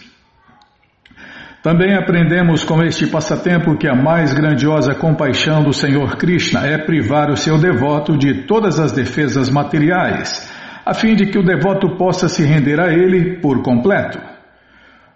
[1.63, 7.31] Também aprendemos com este passatempo que a mais grandiosa compaixão do Senhor Krishna é privar
[7.31, 10.54] o seu devoto de todas as defesas materiais,
[10.85, 14.19] a fim de que o devoto possa se render a ele por completo.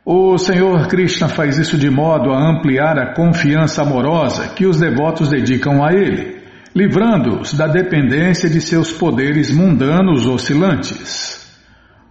[0.03, 5.29] O Senhor Krishna faz isso de modo a ampliar a confiança amorosa que os devotos
[5.29, 6.41] dedicam a ele,
[6.75, 11.37] livrando-os da dependência de seus poderes mundanos oscilantes.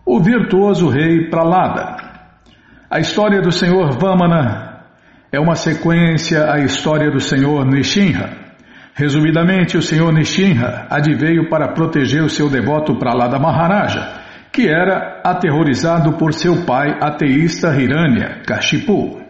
[0.06, 2.08] O virtuoso rei Pralada
[2.90, 4.84] a história do Senhor Vamana
[5.30, 8.47] é uma sequência à história do Senhor Nishinra.
[8.98, 14.12] Resumidamente, o Senhor Nishinra adveio para proteger o seu devoto Pralada Maharaja,
[14.52, 19.22] que era aterrorizado por seu pai ateísta Hiranya Kashipu.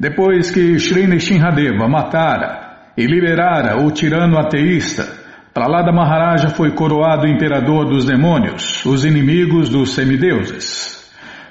[0.00, 5.06] Depois que Sri Nishinradeva matara e liberara o tirano ateísta,
[5.52, 11.04] Pralada Maharaja foi coroado imperador dos demônios, os inimigos dos semideuses.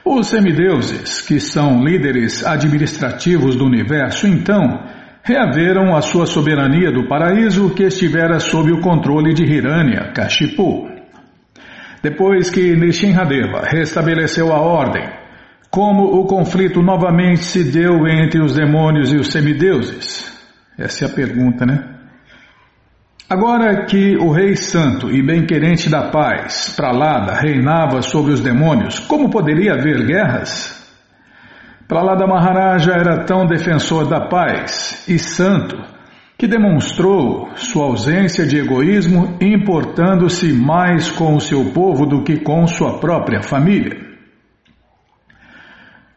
[0.04, 4.82] Os semideuses, que são líderes administrativos do universo, então,
[5.24, 10.90] reaveram a sua soberania do paraíso que estivera sob o controle de Hiranya, Kashipu.
[12.04, 15.10] Depois que Nishinradeva restabeleceu a ordem,
[15.72, 20.30] como o conflito novamente se deu entre os demônios e os semideuses?
[20.78, 21.82] Essa é a pergunta, né?
[23.30, 29.30] Agora que o Rei Santo e bem-querente da paz, Pralada, reinava sobre os demônios, como
[29.30, 30.83] poderia haver guerras?
[31.88, 35.76] Pralada Maharaja era tão defensor da paz e santo
[36.38, 42.66] que demonstrou sua ausência de egoísmo, importando-se mais com o seu povo do que com
[42.68, 44.14] sua própria família.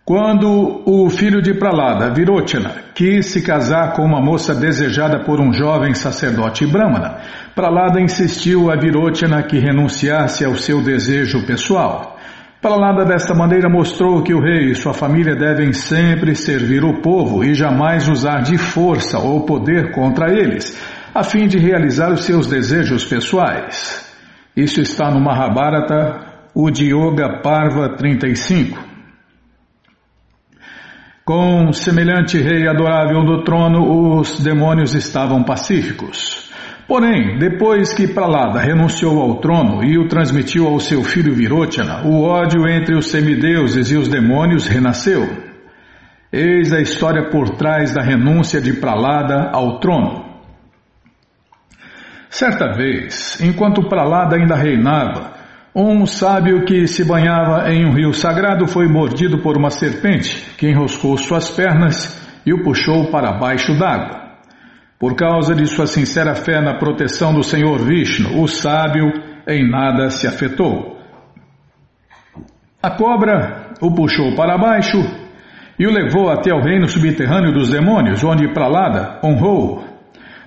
[0.05, 5.53] Quando o filho de Pralada, Virochana, quis se casar com uma moça desejada por um
[5.53, 7.19] jovem sacerdote brahmana,
[7.57, 12.16] Pralada insistiu a Virochana que renunciasse ao seu desejo pessoal.
[12.67, 17.45] Pralada desta maneira mostrou que o rei e sua família devem sempre servir o povo
[17.45, 20.77] e jamais usar de força ou poder contra eles,
[21.15, 24.13] a fim de realizar os seus desejos pessoais.
[24.57, 28.77] Isso está no Mahabharata, o Yoga Parva 35.
[31.25, 36.36] Com semelhante rei adorável do trono, os demônios estavam pacíficos.
[36.87, 42.23] Porém, depois que Pralada renunciou ao trono e o transmitiu ao seu filho Virochana, o
[42.23, 45.27] ódio entre os semideuses e os demônios renasceu.
[46.33, 50.27] Eis a história por trás da renúncia de Pralada ao trono.
[52.31, 55.35] Certa vez, enquanto Pralada ainda reinava,
[55.75, 60.69] um sábio que se banhava em um rio sagrado foi mordido por uma serpente que
[60.69, 64.26] enroscou suas pernas e o puxou para baixo d'água.
[64.99, 69.13] Por causa de sua sincera fé na proteção do Senhor Vishnu, o sábio
[69.47, 70.97] em nada se afetou.
[72.83, 74.99] A cobra o puxou para baixo
[75.79, 79.85] e o levou até o reino subterrâneo dos demônios, onde Pralada honrou.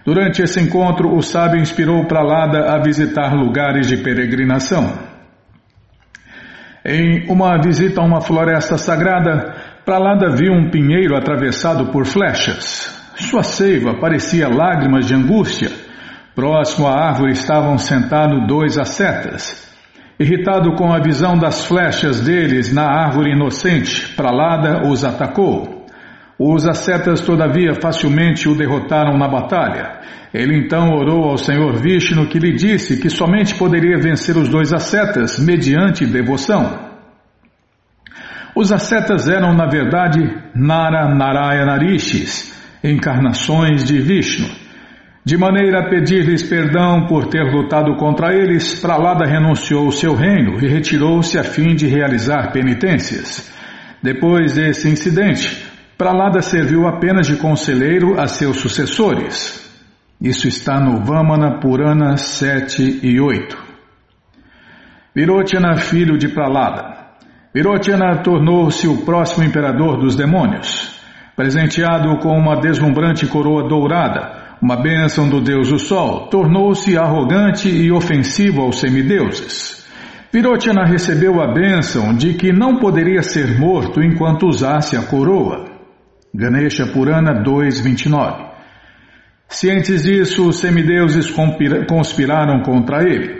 [0.04, 4.98] Durante esse encontro, o sábio inspirou Pralada a visitar lugares de peregrinação.
[6.84, 9.54] Em uma visita a uma floresta sagrada,
[9.86, 12.99] Pralada viu um pinheiro atravessado por flechas.
[13.20, 15.70] Sua seiva parecia lágrimas de angústia.
[16.34, 19.68] Próximo à árvore estavam sentados dois ascetas.
[20.18, 25.86] Irritado com a visão das flechas deles na árvore inocente, Pralada os atacou.
[26.40, 30.00] Os ascetas, todavia, facilmente o derrotaram na batalha.
[30.34, 34.72] Ele então orou ao Senhor Vishnu que lhe disse que somente poderia vencer os dois
[34.72, 36.88] ascetas mediante devoção.
[38.56, 40.20] Os ascetas eram, na verdade,
[40.56, 44.48] Nara Narayana Rishis, encarnações de Vishnu.
[45.24, 50.68] De maneira a pedir-lhes perdão por ter lutado contra eles, Pralada renunciou seu reino e
[50.68, 53.52] retirou-se a fim de realizar penitências.
[54.02, 55.68] Depois desse incidente,
[55.98, 59.70] Pralada serviu apenas de conselheiro a seus sucessores.
[60.22, 63.58] Isso está no Vamana Purana 7 e 8.
[65.14, 66.98] Virochana, filho de Pralada.
[67.54, 70.99] Virochana tornou-se o próximo imperador dos demônios.
[71.40, 77.90] Presenteado com uma deslumbrante coroa dourada, uma bênção do deus do sol, tornou-se arrogante e
[77.90, 79.88] ofensivo aos semideuses.
[80.34, 85.64] Virochana recebeu a bênção de que não poderia ser morto enquanto usasse a coroa.
[86.36, 88.50] Ganesha Purana 2.29
[89.48, 91.34] Cientes disso, os semideuses
[91.88, 93.39] conspiraram contra ele.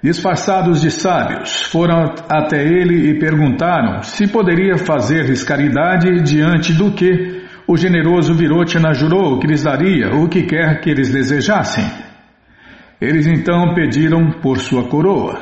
[0.00, 7.42] Disfarçados de sábios, foram até ele e perguntaram se poderia fazer-lhes caridade diante do que
[7.66, 11.84] o generoso Virochana jurou que lhes daria o que quer que eles desejassem.
[13.00, 15.36] Eles então pediram por sua coroa.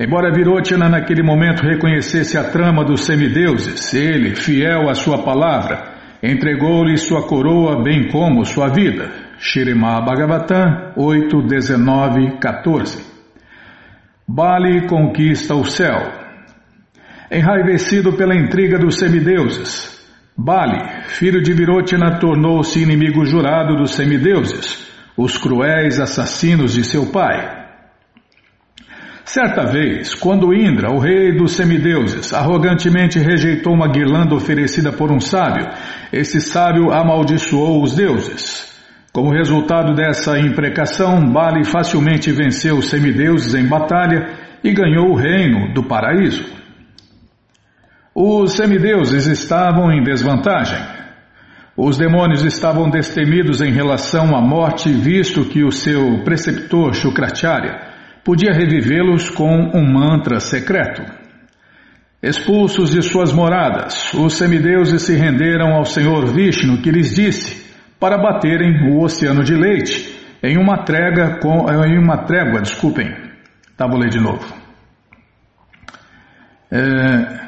[0.00, 6.96] Embora Virochana naquele momento reconhecesse a trama dos semideuses, ele, fiel à sua palavra, entregou-lhe
[6.96, 9.12] sua coroa bem como sua vida.
[9.38, 13.13] Shirima Bhagavatam 8, 19, 14
[14.26, 16.12] Bali conquista o céu.
[17.30, 19.94] Enraivecido pela intriga dos semideuses,
[20.36, 27.64] Bali, filho de Virotina, tornou-se inimigo jurado dos semideuses, os cruéis assassinos de seu pai.
[29.24, 35.20] Certa vez, quando Indra, o rei dos semideuses, arrogantemente rejeitou uma guirlanda oferecida por um
[35.20, 35.68] sábio,
[36.12, 38.73] esse sábio amaldiçoou os deuses.
[39.14, 44.26] Como resultado dessa imprecação, Bali facilmente venceu os semideuses em batalha
[44.64, 46.44] e ganhou o reino do paraíso.
[48.12, 50.80] Os semideuses estavam em desvantagem.
[51.76, 57.82] Os demônios estavam destemidos em relação à morte, visto que o seu preceptor Shukracharya
[58.24, 61.04] podia revivê-los com um mantra secreto.
[62.20, 67.63] Expulsos de suas moradas, os semideuses se renderam ao Senhor Vishnu, que lhes disse
[68.04, 73.10] para baterem o oceano de leite em uma trégua, com, em uma trégua, desculpem,
[73.78, 74.44] tá, vou ler de novo.
[76.70, 77.40] É,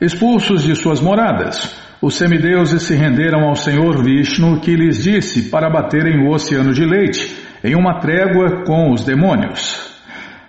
[0.00, 1.72] expulsos de suas moradas,
[2.02, 6.84] os semideuses se renderam ao Senhor Vishnu que lhes disse para baterem o oceano de
[6.84, 7.32] leite
[7.62, 9.88] em uma trégua com os demônios.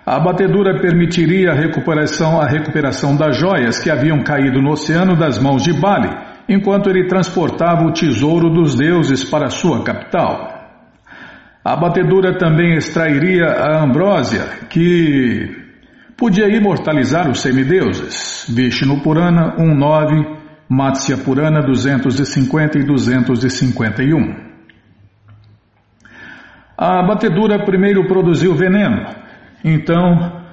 [0.04, 5.38] A batedura permitiria a recuperação, a recuperação das joias que haviam caído no oceano das
[5.38, 10.58] mãos de Bali enquanto ele transportava o tesouro dos deuses para sua capital.
[11.62, 15.54] A batedura também extrairia a ambrósia, que
[16.16, 18.46] podia imortalizar os semideuses.
[18.48, 20.38] Vishnu Purana 1.9,
[20.68, 24.48] Matsya Purana 250 e 251.
[26.78, 29.04] A batedura primeiro produziu veneno,
[29.62, 30.47] então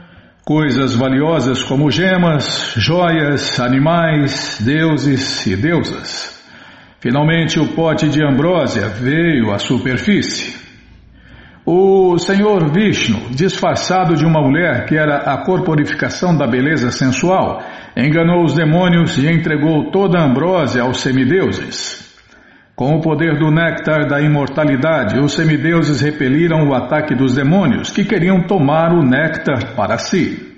[0.46, 6.40] Coisas valiosas como gemas, joias, animais, deuses e deusas.
[7.00, 10.56] Finalmente o pote de ambrósia veio à superfície.
[11.66, 17.64] O Senhor Vishnu, disfarçado de uma mulher que era a corporificação da beleza sensual,
[17.98, 22.05] enganou os demônios e entregou toda a ambrósia aos semideuses.
[22.76, 28.04] Com o poder do néctar da imortalidade, os semideuses repeliram o ataque dos demônios, que
[28.04, 30.54] queriam tomar o néctar para si.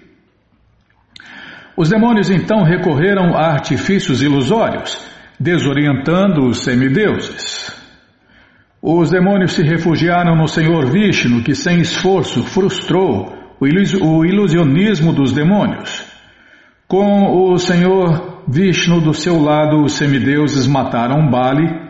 [1.77, 4.99] Os demônios então recorreram a artifícios ilusórios,
[5.39, 7.71] desorientando os semideuses.
[8.81, 16.03] Os demônios se refugiaram no Senhor Vishnu, que sem esforço frustrou o ilusionismo dos demônios.
[16.87, 21.86] Com o Senhor Vishnu do seu lado, os semideuses mataram Bali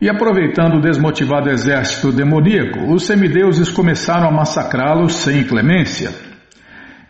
[0.00, 6.10] e aproveitando o desmotivado exército demoníaco, os semideuses começaram a massacrá-los sem clemência.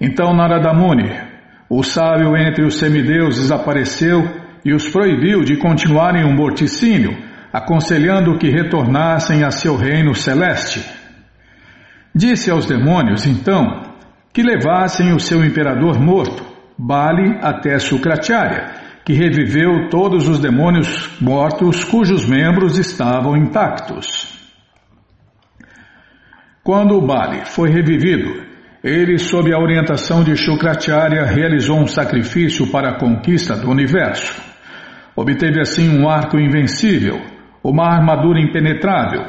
[0.00, 1.08] Então Narada Muni,
[1.68, 4.28] o sábio entre os semideuses, apareceu
[4.64, 7.16] e os proibiu de continuarem o um morticínio,
[7.52, 10.84] aconselhando que retornassem a seu reino celeste.
[12.12, 13.82] Disse aos demônios, então,
[14.32, 16.44] que levassem o seu imperador morto,
[16.76, 18.79] Bali, até Sukracharya,
[19.10, 24.38] que reviveu todos os demônios mortos cujos membros estavam intactos.
[26.62, 28.44] Quando o Bali foi revivido,
[28.84, 34.40] ele, sob a orientação de Shukracharya, realizou um sacrifício para a conquista do universo.
[35.16, 37.20] Obteve assim um arco invencível,
[37.64, 39.24] uma armadura impenetrável,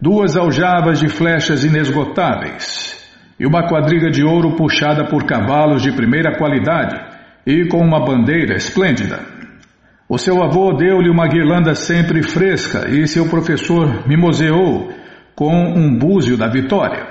[0.00, 3.00] duas aljavas de flechas inesgotáveis
[3.38, 7.13] e uma quadriga de ouro puxada por cavalos de primeira qualidade
[7.46, 9.20] e com uma bandeira esplêndida.
[10.08, 14.92] O seu avô deu-lhe uma guirlanda sempre fresca e seu professor mimoseou
[15.34, 17.06] com um búzio da vitória.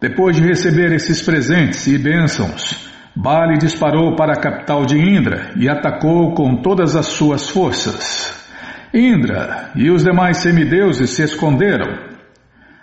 [0.00, 5.68] Depois de receber esses presentes e bênçãos, Bali disparou para a capital de Indra e
[5.68, 8.48] atacou com todas as suas forças.
[8.94, 12.08] Indra e os demais semideuses se esconderam.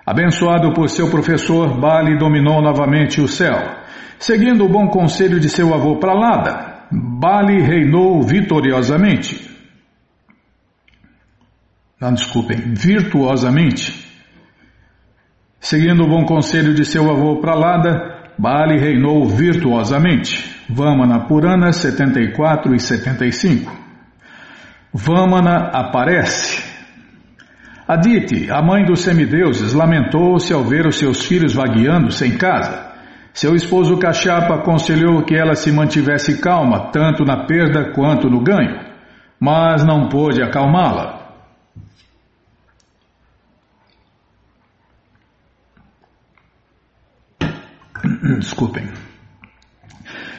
[0.06, 3.58] Abençoado por seu professor, Bali dominou novamente o céu.
[4.20, 9.48] Seguindo o bom conselho de seu avô Pralada, Bali reinou vitoriosamente.
[12.00, 14.06] Não, desculpem, virtuosamente.
[15.60, 20.56] Seguindo o bom conselho de seu avô Pralada, Bali reinou virtuosamente.
[20.70, 23.72] Vamana Purana 74 e 75.
[24.94, 26.64] Vamana aparece.
[27.88, 32.97] Aditi, a mãe dos semideuses, lamentou-se ao ver os seus filhos vagueando sem casa.
[33.38, 38.80] Seu esposo Cachapa aconselhou que ela se mantivesse calma, tanto na perda quanto no ganho,
[39.40, 41.34] mas não pôde acalmá-la.
[48.40, 48.90] Desculpem.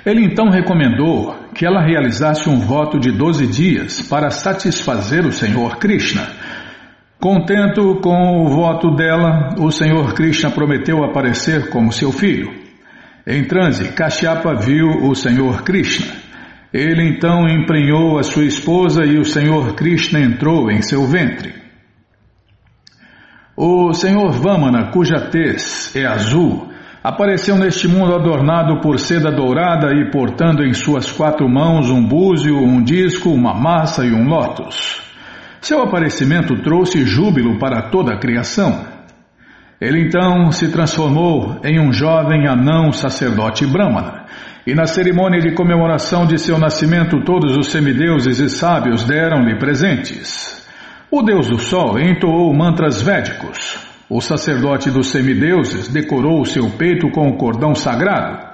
[0.05, 5.76] Ele então recomendou que ela realizasse um voto de 12 dias para satisfazer o Senhor
[5.76, 6.26] Krishna.
[7.21, 12.58] Contento com o voto dela, o Senhor Krishna prometeu aparecer como seu filho.
[13.30, 16.14] Em transe, Kashyapa viu o Senhor Krishna.
[16.73, 21.52] Ele então emprenhou a sua esposa e o Senhor Krishna entrou em seu ventre.
[23.54, 26.68] O Senhor Vamana, cuja tez é azul,
[27.02, 32.58] Apareceu neste mundo adornado por seda dourada e portando em suas quatro mãos um búzio,
[32.58, 35.00] um disco, uma massa e um lótus.
[35.61, 38.98] Seu aparecimento trouxe júbilo para toda a criação.
[39.80, 44.25] Ele então se transformou em um jovem anão sacerdote brahmana,
[44.66, 50.66] e na cerimônia de comemoração de seu nascimento todos os semideuses e sábios deram-lhe presentes.
[51.11, 53.78] O deus do sol entoou mantras védicos,
[54.11, 58.49] o sacerdote dos semideuses decorou o seu peito com o cordão sagrado.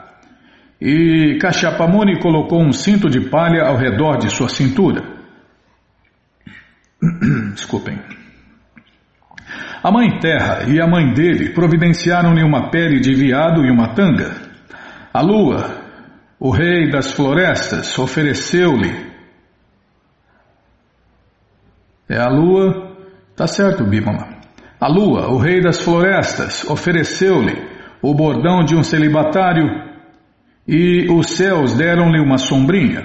[0.81, 5.03] E Kashyapamuni colocou um cinto de palha ao redor de sua cintura.
[7.55, 7.99] Desculpem.
[9.85, 14.35] A mãe terra e a mãe dele providenciaram-lhe uma pele de viado e uma tanga.
[15.13, 15.77] A lua,
[16.41, 19.13] o rei das florestas, ofereceu-lhe.
[22.09, 22.97] É a lua,
[23.37, 24.27] tá certo, Bimala.
[24.81, 27.69] A lua, o rei das florestas, ofereceu-lhe
[28.01, 29.67] o bordão de um celibatário
[30.67, 33.03] e os céus deram-lhe uma sombrinha.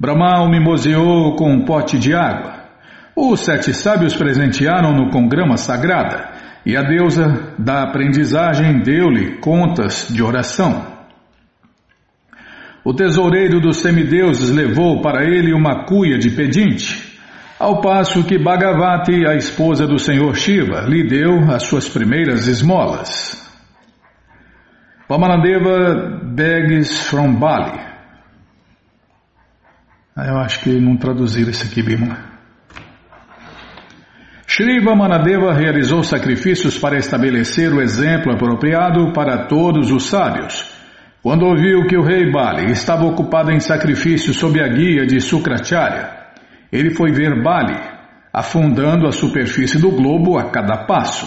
[0.00, 2.65] Brahma o mimoseou com um pote de água.
[3.16, 6.32] Os sete sábios presentearam-no com grama sagrada
[6.66, 10.94] e a deusa da aprendizagem deu-lhe contas de oração.
[12.84, 17.16] O tesoureiro dos semideuses levou para ele uma cuia de pedinte
[17.58, 23.42] ao passo que Bhagavati, a esposa do Senhor Shiva, lhe deu as suas primeiras esmolas.
[25.08, 27.80] Vamanadeva begs from Bali.
[30.14, 32.35] Ah, eu acho que não traduziram isso aqui, Bima.
[34.46, 40.72] Shri Vamanadeva realizou sacrifícios para estabelecer o exemplo apropriado para todos os sábios.
[41.20, 46.10] Quando ouviu que o rei Bali estava ocupado em sacrifícios sob a guia de Sukracharya,
[46.70, 47.76] ele foi ver Bali,
[48.32, 51.26] afundando a superfície do globo a cada passo.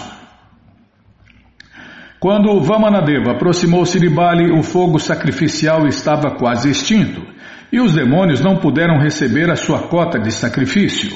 [2.18, 7.22] Quando Vamanadeva aproximou-se de Bali, o fogo sacrificial estava quase extinto
[7.70, 11.14] e os demônios não puderam receber a sua cota de sacrifício,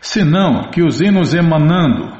[0.00, 2.18] senão que os hinos emanando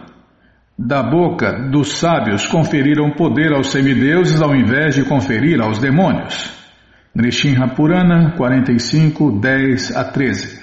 [0.78, 6.58] da boca dos sábios conferiram poder aos semideuses ao invés de conferir aos demônios.
[7.14, 10.60] Nrishinha Purana 45, 10 a 13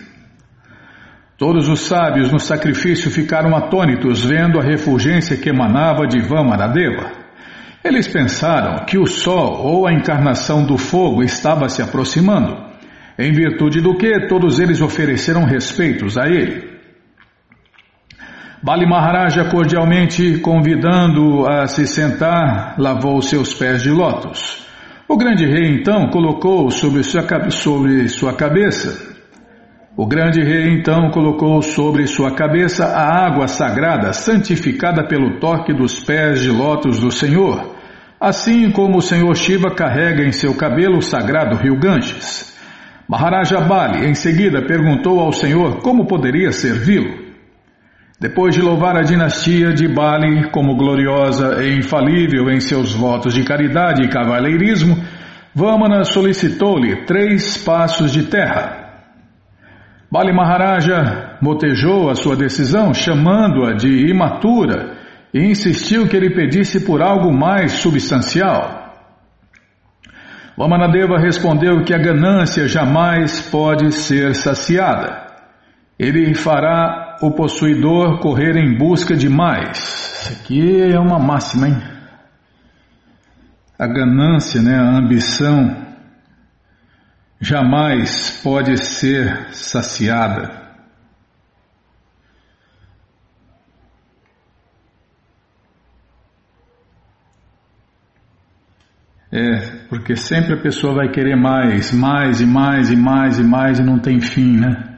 [1.38, 7.12] Todos os sábios no sacrifício ficaram atônitos vendo a refulgência que emanava de Vamaradeva.
[7.84, 12.58] Eles pensaram que o sol ou a encarnação do fogo estava se aproximando,
[13.20, 16.77] em virtude do que todos eles ofereceram respeitos a ele.
[18.62, 24.66] Bali Maharaja, cordialmente convidando-o a se sentar, lavou seus pés de lótus.
[25.08, 27.22] O grande rei então colocou sobre sua,
[27.52, 29.16] sobre sua cabeça.
[29.96, 36.04] O grande rei então colocou sobre sua cabeça a água sagrada, santificada pelo toque dos
[36.04, 37.76] pés de lótus do Senhor,
[38.20, 42.58] assim como o Senhor Shiva carrega em seu cabelo o sagrado rio Ganges.
[43.08, 47.27] Maharaja Bali em seguida perguntou ao Senhor como poderia servi-lo.
[48.20, 53.44] Depois de louvar a dinastia de Bali como gloriosa e infalível em seus votos de
[53.44, 54.98] caridade e cavalheirismo,
[55.54, 58.88] Vamana solicitou-lhe três passos de terra.
[60.12, 64.98] Bali Maharaja motejou a sua decisão, chamando-a de imatura,
[65.32, 68.96] e insistiu que ele pedisse por algo mais substancial.
[70.58, 75.28] Vamanadeva respondeu que a ganância jamais pode ser saciada.
[76.00, 79.78] Ele fará o possuidor correr em busca de mais.
[79.78, 81.78] Isso aqui é uma máxima, hein?
[83.78, 85.86] A ganância, né, a ambição,
[87.40, 90.66] jamais pode ser saciada.
[99.30, 103.80] É, porque sempre a pessoa vai querer mais, mais e mais e mais e mais
[103.80, 104.97] e não tem fim, né?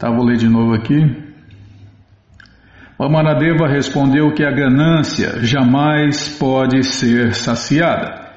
[0.00, 0.96] Tá, vou ler de novo aqui.
[2.98, 8.30] Vamanadeva respondeu que a ganância jamais pode ser saciada.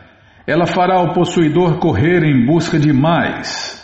[0.46, 3.82] Ela fará o possuidor correr em busca de mais.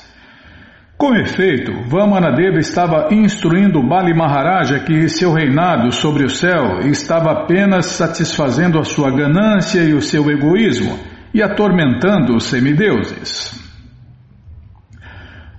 [0.97, 7.85] Com efeito, Vamanadeva estava instruindo Bali Maharaja que seu reinado sobre o céu estava apenas
[7.85, 10.99] satisfazendo a sua ganância e o seu egoísmo
[11.33, 13.68] e atormentando os semideuses.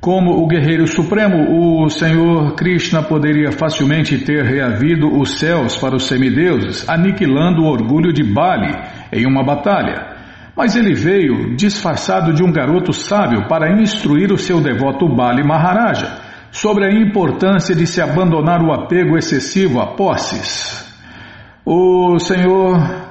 [0.00, 6.09] Como o guerreiro supremo, o Senhor Krishna poderia facilmente ter reavido os céus para os
[6.09, 8.75] semideuses, aniquilando o orgulho de Bali
[9.12, 10.16] em uma batalha.
[10.57, 16.19] Mas ele veio disfarçado de um garoto sábio para instruir o seu devoto Bali Maharaja
[16.50, 20.82] sobre a importância de se abandonar o apego excessivo a posses.
[21.63, 23.09] O Senhor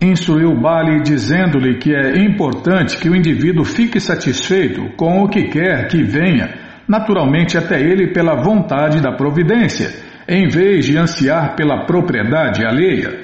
[0.00, 5.88] instruiu Bali dizendo-lhe que é importante que o indivíduo fique satisfeito com o que quer
[5.88, 6.54] que venha,
[6.88, 9.90] naturalmente até ele pela vontade da providência,
[10.26, 13.20] em vez de ansiar pela propriedade alheia.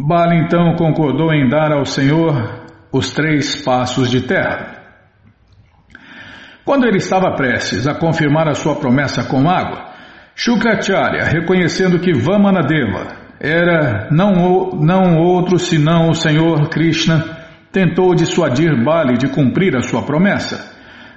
[0.00, 4.80] Bali então concordou em dar ao Senhor os três passos de terra.
[6.64, 9.92] Quando ele estava prestes a confirmar a sua promessa com água,
[10.34, 17.24] Shukracharya, reconhecendo que Vamanadeva era não, não outro senão o Senhor Krishna,
[17.72, 20.70] tentou dissuadir Bali de cumprir a sua promessa.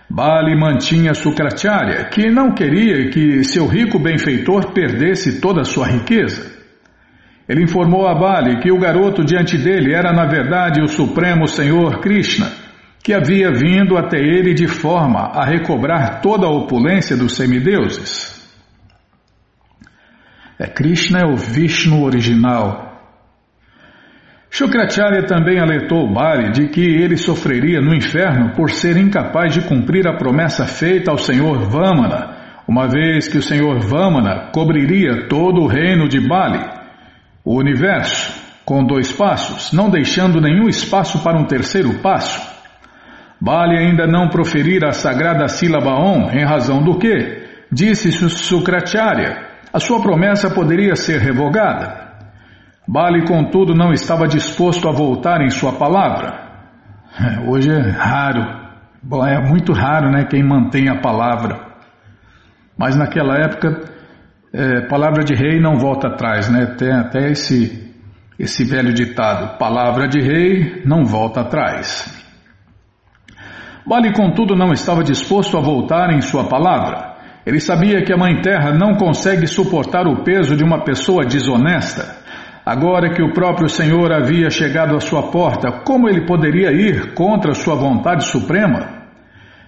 [0.10, 6.52] Bali mantinha Sukracharya, que não queria que seu rico benfeitor perdesse toda a sua riqueza.
[7.48, 12.00] Ele informou a Bali que o garoto diante dele era na verdade o Supremo Senhor
[12.00, 12.48] Krishna,
[13.04, 18.25] que havia vindo até ele de forma a recobrar toda a opulência dos semideuses.
[20.58, 22.86] É, Krishna é o Vishnu original.
[24.50, 30.08] Shukracharya também alertou Bali de que ele sofreria no inferno por ser incapaz de cumprir
[30.08, 35.68] a promessa feita ao Senhor Vamana, uma vez que o Senhor Vamana cobriria todo o
[35.68, 36.64] reino de Bali,
[37.44, 42.42] o universo, com dois passos, não deixando nenhum espaço para um terceiro passo.
[43.42, 49.80] Bali ainda não proferira a sagrada sílaba Om, em razão do que, disse Sukracharya, a
[49.82, 52.06] sua promessa poderia ser revogada.
[52.88, 56.46] Bali, contudo, não estava disposto a voltar em sua palavra.
[57.46, 58.40] Hoje é raro,
[59.28, 61.60] é muito raro né, quem mantém a palavra.
[62.78, 63.82] Mas naquela época,
[64.54, 66.68] é, palavra de rei não volta atrás, né?
[66.78, 67.94] Tem até esse,
[68.40, 72.26] esse velho ditado: palavra de rei não volta atrás.
[73.86, 77.15] Bali, contudo, não estava disposto a voltar em sua palavra.
[77.46, 82.18] Ele sabia que a Mãe Terra não consegue suportar o peso de uma pessoa desonesta.
[82.66, 87.54] Agora que o próprio Senhor havia chegado à sua porta, como ele poderia ir contra
[87.54, 89.06] sua vontade suprema?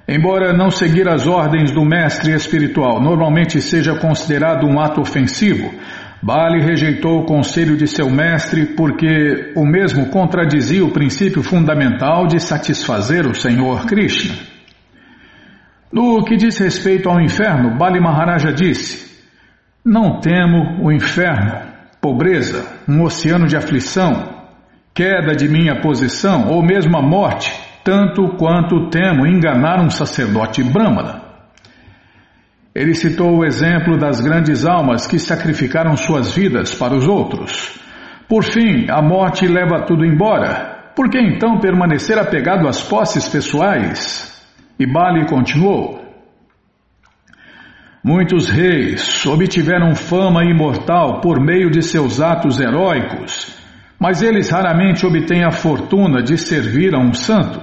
[0.08, 5.72] Embora não seguir as ordens do mestre espiritual normalmente seja considerado um ato ofensivo,
[6.24, 12.40] Bali rejeitou o conselho de seu mestre porque o mesmo contradizia o princípio fundamental de
[12.40, 14.57] satisfazer o Senhor Krishna.
[15.92, 19.24] No que diz respeito ao inferno, Bali Maharaja disse:
[19.84, 21.62] Não temo o inferno,
[22.02, 24.38] pobreza, um oceano de aflição,
[24.94, 27.54] queda de minha posição ou mesmo a morte,
[27.86, 31.22] tanto quanto temo enganar um sacerdote brahmana.
[32.76, 37.80] Ele citou o exemplo das grandes almas que sacrificaram suas vidas para os outros.
[38.28, 40.92] Por fim, a morte leva tudo embora.
[40.96, 44.37] Por que então permanecer apegado às posses pessoais?
[44.80, 46.08] E Bali continuou.
[48.04, 53.54] Muitos reis obtiveram fama imortal por meio de seus atos heróicos,
[54.00, 57.60] mas eles raramente obtêm a fortuna de servir a um santo.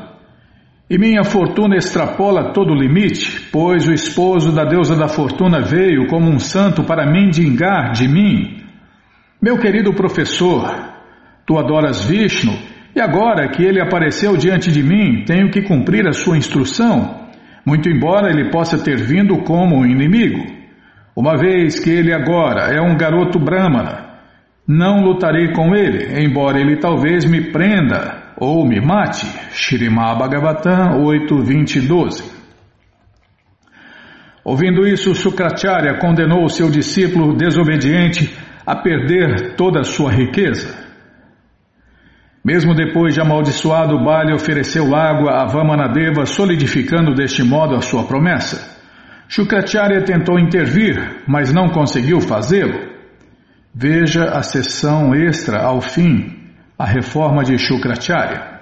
[0.91, 6.09] E minha fortuna extrapola todo o limite, pois o esposo da deusa da fortuna veio
[6.09, 8.65] como um santo para mendigar de mim.
[9.41, 10.93] Meu querido professor,
[11.47, 12.53] tu adoras Vishnu,
[12.95, 17.29] e agora que ele apareceu diante de mim, tenho que cumprir a sua instrução,
[17.67, 20.45] muito embora ele possa ter vindo como um inimigo.
[21.17, 24.15] Uma vez que ele agora é um garoto brahmana,
[24.67, 29.27] não lutarei com ele, embora ele talvez me prenda ou me mate.
[29.53, 32.35] Shirimá Bhagavatam 8, 20 12.
[34.45, 38.31] Ouvindo isso, Sukracharya condenou seu discípulo desobediente
[38.67, 40.84] a perder toda a sua riqueza.
[42.45, 48.75] Mesmo depois de amaldiçoado, Bali ofereceu água a Vamanadeva, solidificando deste modo a sua promessa.
[49.27, 52.93] Shukracharya tentou intervir, mas não conseguiu fazê-lo.
[53.75, 56.45] Veja a sessão extra ao fim
[56.79, 58.53] a reforma de Shukracharya.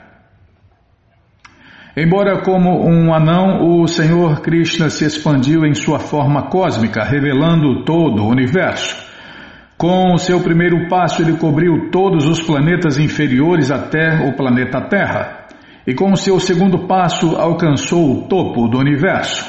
[1.97, 8.23] Embora como um anão, o Senhor Krishna se expandiu em sua forma cósmica, revelando todo
[8.23, 9.12] o universo.
[9.83, 15.49] Com o seu primeiro passo, ele cobriu todos os planetas inferiores até o planeta Terra.
[15.85, 19.45] E com o seu segundo passo, alcançou o topo do universo.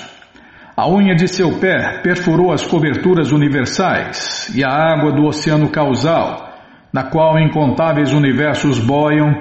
[0.75, 6.51] A unha de seu pé perfurou as coberturas universais e a água do oceano causal
[6.91, 9.35] na qual incontáveis universos boiam,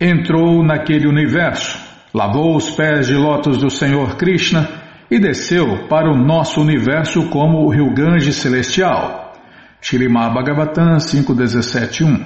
[0.00, 1.78] entrou naquele universo,
[2.14, 4.66] lavou os pés de lótus do Senhor Krishna
[5.10, 9.21] e desceu para o nosso universo como o rio Ganges celestial.
[9.82, 12.24] Shirimá Bhagavatam 5.17.1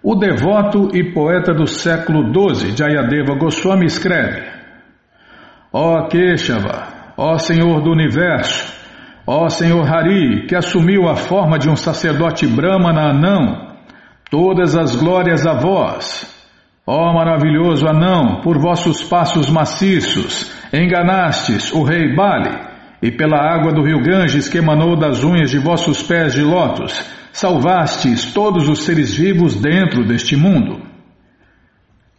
[0.00, 4.48] O devoto e poeta do século XII, Jayadeva Goswami, escreve
[5.72, 8.72] Ó Keshava, ó Senhor do Universo,
[9.26, 13.76] Ó Senhor Hari, que assumiu a forma de um sacerdote brahmana anão,
[14.30, 16.32] todas as glórias a vós.
[16.86, 22.69] Ó maravilhoso anão, por vossos passos maciços, enganastes o rei Bali,
[23.02, 27.04] e pela água do rio Ganges que emanou das unhas de vossos pés de lótus,
[27.32, 30.82] salvastes todos os seres vivos dentro deste mundo.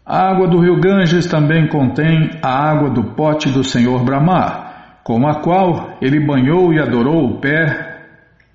[0.06, 4.70] A água do rio Ganges também contém a água do pote do Senhor Brahma
[5.04, 8.00] com a qual ele banhou e adorou o pé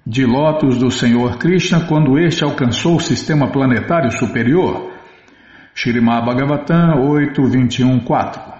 [0.06, 4.92] de lótus do Senhor Krishna quando este alcançou o sistema planetário superior.
[5.74, 8.55] Shirimá Bhagavatam 8, 21, 4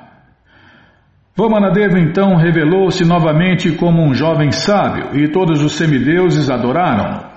[1.36, 7.36] Vamanadeva então revelou-se novamente como um jovem sábio e todos os semideuses adoraram-no.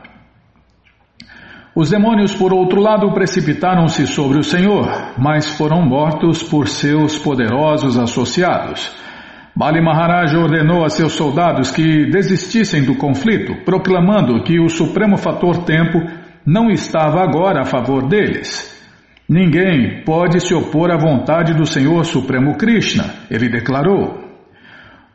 [1.76, 8.00] Os demônios, por outro lado, precipitaram-se sobre o Senhor, mas foram mortos por seus poderosos
[8.00, 8.90] associados.
[9.54, 15.66] Bali Maharaj ordenou a seus soldados que desistissem do conflito, proclamando que o supremo fator
[15.66, 16.00] tempo
[16.46, 18.79] não estava agora a favor deles.
[19.30, 24.28] Ninguém pode se opor à vontade do Senhor Supremo Krishna, ele declarou.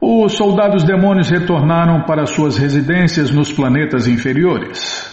[0.01, 5.13] Os soldados demônios retornaram para suas residências nos planetas inferiores.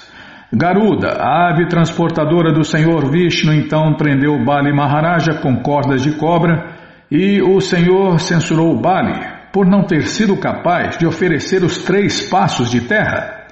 [0.54, 6.76] Garuda, a ave transportadora do Senhor Vishnu, então prendeu Bali Maharaja com cordas de cobra
[7.10, 9.20] e o Senhor censurou Bali
[9.52, 13.48] por não ter sido capaz de oferecer os três passos de terra.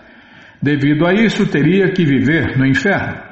[0.61, 3.28] Devido a isso, teria que viver no inferno.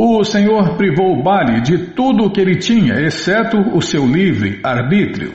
[0.00, 5.34] O Senhor privou Bali de tudo o que ele tinha, exceto o seu livre arbítrio.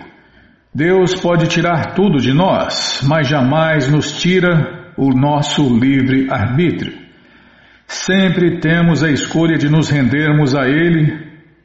[0.74, 6.98] Deus pode tirar tudo de nós, mas jamais nos tira o nosso livre arbítrio.
[7.86, 11.12] Sempre temos a escolha de nos rendermos a Ele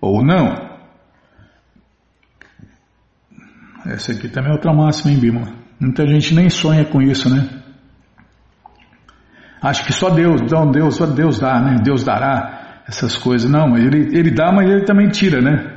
[0.01, 0.57] ou não.
[3.87, 5.53] Essa aqui também é outra máxima, hein, Bima?
[5.79, 7.49] Muita gente nem sonha com isso, né?
[9.63, 11.77] Acho que só Deus, então Deus, só Deus dá, né?
[11.81, 12.58] Deus dará
[12.88, 13.51] essas coisas.
[13.51, 15.77] Não, ele, ele dá, mas ele também tira, né?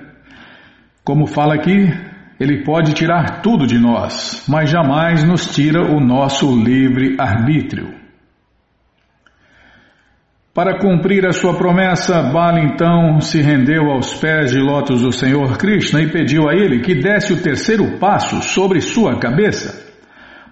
[1.04, 1.92] Como fala aqui,
[2.40, 8.00] ele pode tirar tudo de nós, mas jamais nos tira o nosso livre arbítrio.
[10.54, 15.58] Para cumprir a sua promessa, Bali então se rendeu aos pés de lótus do Senhor
[15.58, 19.90] Krishna e pediu a ele que desse o terceiro passo sobre sua cabeça.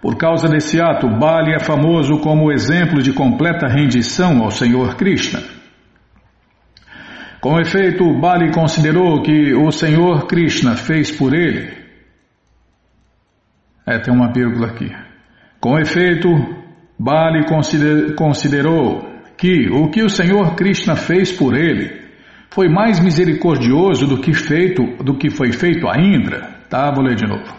[0.02, 5.59] Por causa desse ato, Bali é famoso como exemplo de completa rendição ao Senhor Krishna.
[7.42, 11.80] Com efeito, Bali considerou que o Senhor Krishna fez por ele
[13.88, 14.88] É, tem uma vírgula aqui.
[15.60, 16.30] Com efeito,
[17.00, 17.46] Bali
[18.16, 19.02] considerou
[19.38, 21.98] que o que o Senhor Krishna fez por ele
[22.52, 26.42] foi mais misericordioso do que feito do que foi feito a Indra.
[26.70, 27.52] Tá, vou ler de novo.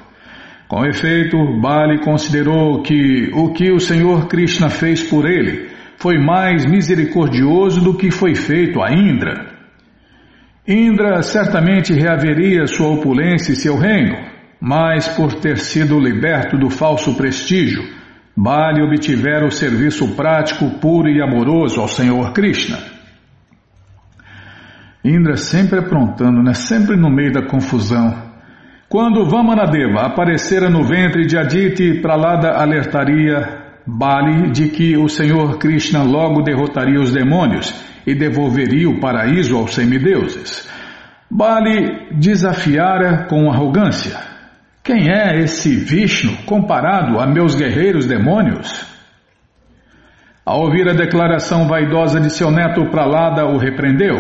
[0.69, 6.65] Com efeito, Bali considerou que o que o Senhor Krishna fez por ele foi mais
[6.65, 9.50] misericordioso do que foi feito a Indra.
[10.67, 14.15] Indra certamente reaveria sua opulência e seu reino,
[14.61, 17.83] mas por ter sido liberto do falso prestígio,
[18.37, 22.79] Bali obtivera o serviço prático, puro e amoroso ao Senhor Krishna.
[25.03, 26.53] Indra sempre aprontando, né?
[26.53, 28.31] sempre no meio da confusão.
[28.89, 36.03] Quando Vamanadeva aparecera no ventre de Aditi, Pralada alertaria Bali de que o Senhor Krishna
[36.03, 40.69] logo derrotaria os demônios e devolveria o paraíso aos semideuses.
[41.31, 44.19] Bali desafiara com arrogância:
[44.83, 48.85] Quem é esse Vishnu comparado a meus guerreiros demônios?
[50.45, 54.17] Ao ouvir a declaração vaidosa de seu neto Pralada, o repreendeu: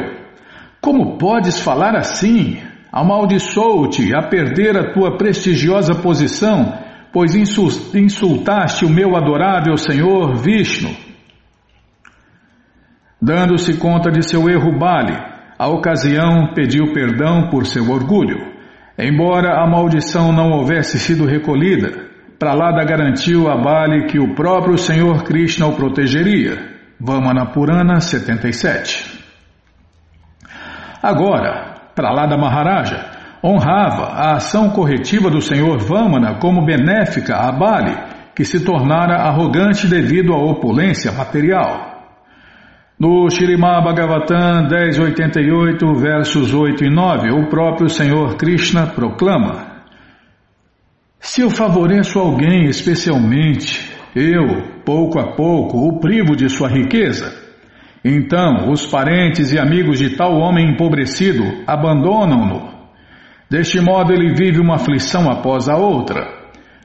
[0.80, 2.60] Como podes falar assim?
[2.92, 6.78] Amaldiçoou-te a perder a tua prestigiosa posição,
[7.12, 11.10] pois insultaste o meu adorável Senhor Vishnu.
[13.20, 15.16] Dando-se conta de seu erro, Bali,
[15.59, 18.38] a ocasião pediu perdão por seu orgulho.
[18.98, 25.22] Embora a maldição não houvesse sido recolhida, Pralada garantiu a Bali que o próprio Senhor
[25.24, 26.70] Krishna o protegeria.
[26.98, 29.24] Vamana Purana 77
[31.02, 33.06] Agora, Pralada Maharaja
[33.42, 37.96] honrava a ação corretiva do Senhor Vamana como benéfica a Bali,
[38.35, 41.89] que se tornara arrogante devido à opulência material.
[43.00, 49.86] No Shirimá Bhagavatam 1088, versos 8 e 9, o próprio Senhor Krishna proclama:
[51.18, 57.32] Se eu favoreço alguém especialmente, eu, pouco a pouco, o privo de sua riqueza.
[58.04, 62.68] Então, os parentes e amigos de tal homem empobrecido abandonam-no.
[63.48, 66.20] Deste modo, ele vive uma aflição após a outra.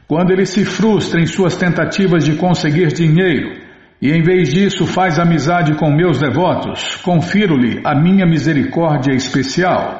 [0.07, 3.64] Quando ele se frustra em suas tentativas de conseguir dinheiro,
[4.05, 9.99] e em vez disso faz amizade com meus devotos, confiro-lhe a minha misericórdia especial.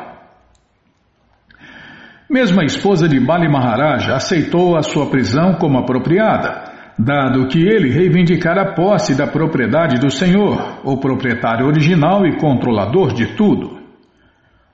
[2.30, 7.90] Mesmo a esposa de Bali Maharaj aceitou a sua prisão como apropriada, dado que ele
[7.90, 13.80] reivindicara a posse da propriedade do Senhor, o proprietário original e controlador de tudo.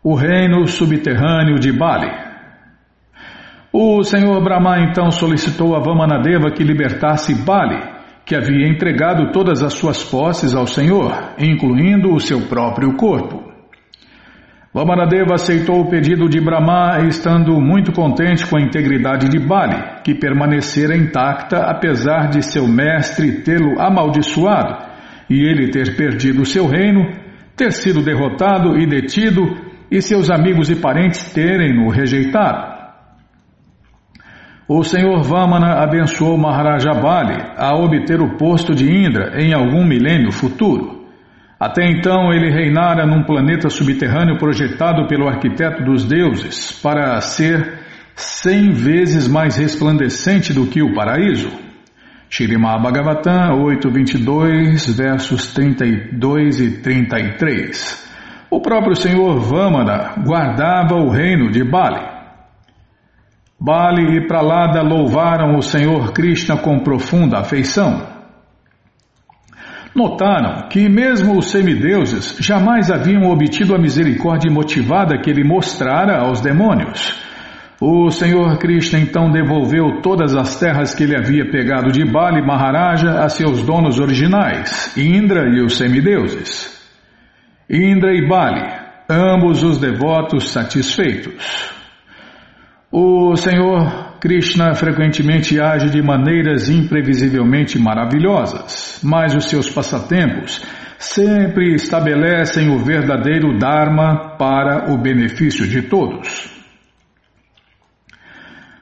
[0.03, 2.11] O reino subterrâneo de Bali.
[3.71, 7.90] O Senhor Brahma então solicitou a Vamanadeva que libertasse Bali
[8.25, 13.51] que havia entregado todas as suas posses ao Senhor, incluindo o seu próprio corpo.
[14.73, 20.15] Vamanadeva aceitou o pedido de Brahma, estando muito contente com a integridade de Bali, que
[20.15, 24.77] permanecera intacta apesar de seu mestre tê-lo amaldiçoado
[25.29, 27.05] e ele ter perdido seu reino,
[27.57, 29.41] ter sido derrotado e detido
[29.91, 32.70] e seus amigos e parentes terem-no rejeitado.
[34.73, 40.31] O Senhor Vamana abençoou Maharaja Bali a obter o posto de Indra em algum milênio
[40.31, 41.09] futuro.
[41.59, 47.81] Até então ele reinara num planeta subterrâneo projetado pelo arquiteto dos deuses para ser
[48.15, 51.51] cem vezes mais resplandecente do que o paraíso.
[52.29, 58.09] Shirimá Bhagavatam 8.22, versos 32 e 33.
[58.49, 62.20] O próprio Senhor Vamana guardava o reino de Bali.
[63.63, 68.01] Bali e Pralada louvaram o Senhor Krishna com profunda afeição.
[69.95, 76.41] Notaram que mesmo os semideuses jamais haviam obtido a misericórdia motivada que ele mostrara aos
[76.41, 77.21] demônios.
[77.79, 83.23] O Senhor Krishna então devolveu todas as terras que ele havia pegado de Bali Maharaja
[83.23, 86.81] a seus donos originais, Indra e os semideuses.
[87.69, 88.67] Indra e Bali,
[89.07, 91.80] ambos os devotos satisfeitos.
[92.91, 100.61] O Senhor Krishna frequentemente age de maneiras imprevisivelmente maravilhosas, mas os seus passatempos
[100.99, 106.51] sempre estabelecem o verdadeiro Dharma para o benefício de todos.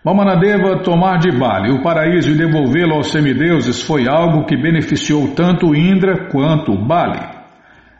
[0.03, 5.75] Vamanadeva tomar de Bali o paraíso e devolvê-lo aos semideuses foi algo que beneficiou tanto
[5.75, 7.19] Indra quanto Bali.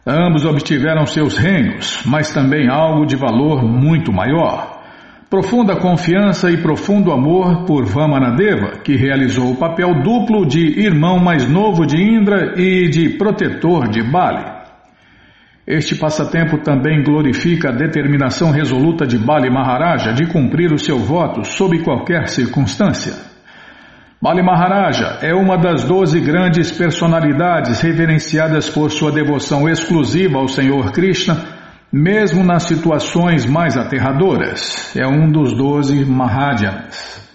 [0.08, 4.79] Ambos obtiveram seus reinos, mas também algo de valor muito maior.
[5.30, 11.48] Profunda confiança e profundo amor por Vamanadeva, que realizou o papel duplo de irmão mais
[11.48, 14.44] novo de Indra e de protetor de Bali.
[15.68, 21.44] Este passatempo também glorifica a determinação resoluta de Bali Maharaja de cumprir o seu voto
[21.44, 23.13] sob qualquer circunstância.
[24.20, 30.92] Bali Maharaja é uma das doze grandes personalidades reverenciadas por sua devoção exclusiva ao Senhor
[30.92, 31.59] Krishna,
[31.91, 34.95] mesmo nas situações mais aterradoras.
[34.95, 37.28] É um dos doze Mahajanas,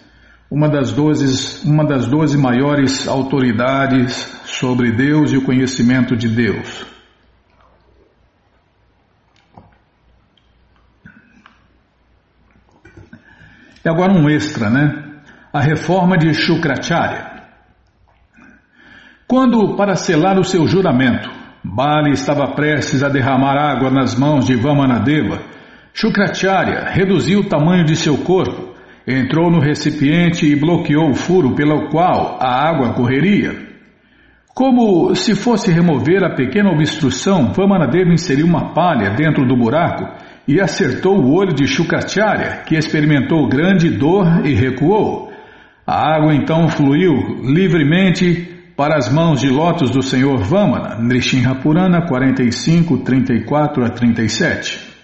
[0.51, 4.13] uma das doze, uma das doze maiores autoridades
[4.45, 6.87] sobre Deus e o conhecimento de Deus.
[13.85, 15.21] E agora um extra, né?
[15.53, 17.35] A reforma de Shukracharya.
[19.27, 21.31] Quando, para selar o seu juramento,
[21.65, 25.41] Bali estava prestes a derramar água nas mãos de Vamanadeva,
[25.95, 28.75] Shukracharya reduziu o tamanho de seu corpo,
[29.07, 33.55] entrou no recipiente e bloqueou o furo pelo qual a água correria.
[34.53, 40.07] Como se fosse remover a pequena obstrução, Vamanadeva inseriu uma palha dentro do buraco
[40.47, 45.33] e acertou o olho de Shukacharya, que experimentou grande dor e recuou.
[45.87, 52.07] A água então fluiu livremente para as mãos de lótus do Senhor Vamana, Nrishinha Purana
[52.09, 54.95] 45, 34 a 37.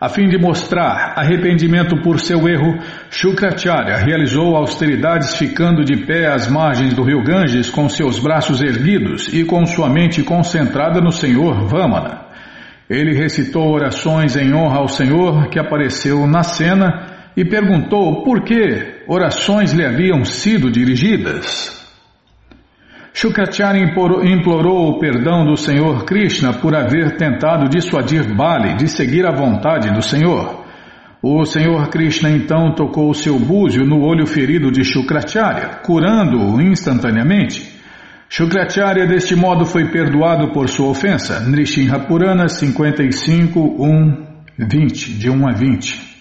[0.00, 2.78] A fim de mostrar arrependimento por seu erro,
[3.10, 9.32] Shukracharya realizou austeridades ficando de pé às margens do rio Ganges com seus braços erguidos
[9.32, 12.26] e com sua mente concentrada no Senhor Vamana.
[12.90, 19.04] Ele recitou orações em honra ao Senhor que apareceu na cena e perguntou por que
[19.06, 21.83] orações lhe haviam sido dirigidas.
[23.16, 29.30] Shukracharya implorou o perdão do Senhor Krishna por haver tentado dissuadir Bali de seguir a
[29.30, 30.64] vontade do Senhor.
[31.22, 37.72] O Senhor Krishna então tocou seu búzio no olho ferido de Shukracharya, curando-o instantaneamente.
[38.28, 41.38] Shukracharya deste modo foi perdoado por sua ofensa.
[41.38, 44.26] Nrishinha Purana 55, 1,
[44.58, 46.14] 20, de 1 a 20.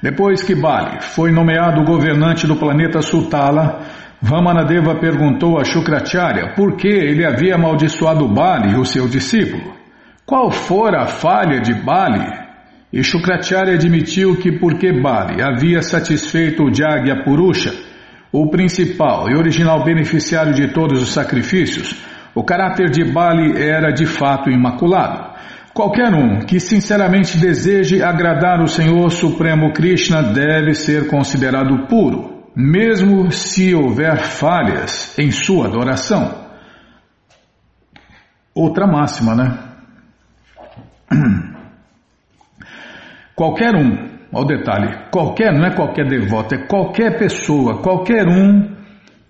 [0.00, 3.85] Depois que Bali foi nomeado governante do planeta Sutala,
[4.20, 9.74] Vamanadeva perguntou a Shukracharya por que ele havia amaldiçoado Bali, o seu discípulo.
[10.24, 12.26] Qual fora a falha de Bali?
[12.92, 17.72] E Shukracharya admitiu que porque Bali havia satisfeito o Jagya Purusha,
[18.32, 21.94] o principal e original beneficiário de todos os sacrifícios,
[22.34, 25.36] o caráter de Bali era de fato imaculado.
[25.74, 33.30] Qualquer um que sinceramente deseje agradar o Senhor Supremo Krishna deve ser considerado puro, mesmo
[33.30, 36.46] se houver falhas em sua adoração.
[38.54, 39.58] Outra máxima, né?
[43.36, 48.76] Qualquer um Olha o detalhe: qualquer, não é qualquer devoto, é qualquer pessoa, qualquer um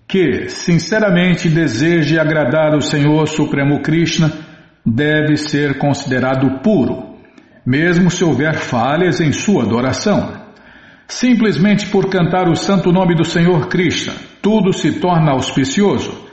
[0.07, 4.31] que sinceramente deseje agradar o Senhor Supremo Krishna
[4.85, 7.17] deve ser considerado puro,
[7.65, 10.46] mesmo se houver falhas em sua adoração.
[11.07, 16.27] Simplesmente por cantar o santo nome do Senhor Krishna, tudo se torna auspicioso.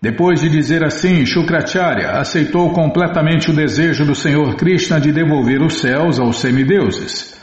[0.00, 5.74] Depois de dizer assim, Shukracharya aceitou completamente o desejo do Senhor Krishna de devolver os
[5.80, 7.38] céus aos semideuses.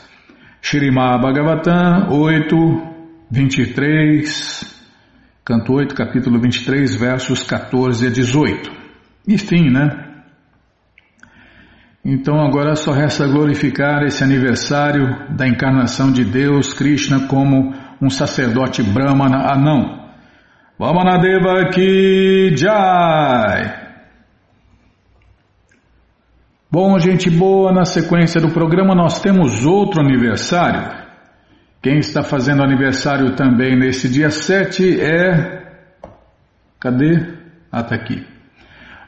[0.60, 2.56] Shirimá Bhagavatam 8,
[3.30, 4.64] 23,
[5.44, 8.72] canto 8, capítulo 23, versos 14 a 18.
[9.28, 10.07] Enfim, né?
[12.10, 18.82] Então agora só resta glorificar esse aniversário da encarnação de Deus, Krishna, como um sacerdote
[18.82, 20.08] Brahmana anão.
[20.78, 23.88] Vamanadeva Ki Jai!
[26.72, 31.06] Bom, gente boa, na sequência do programa nós temos outro aniversário.
[31.82, 35.76] Quem está fazendo aniversário também nesse dia 7 é.
[36.80, 37.34] Cadê?
[37.70, 38.26] Ah, tá aqui.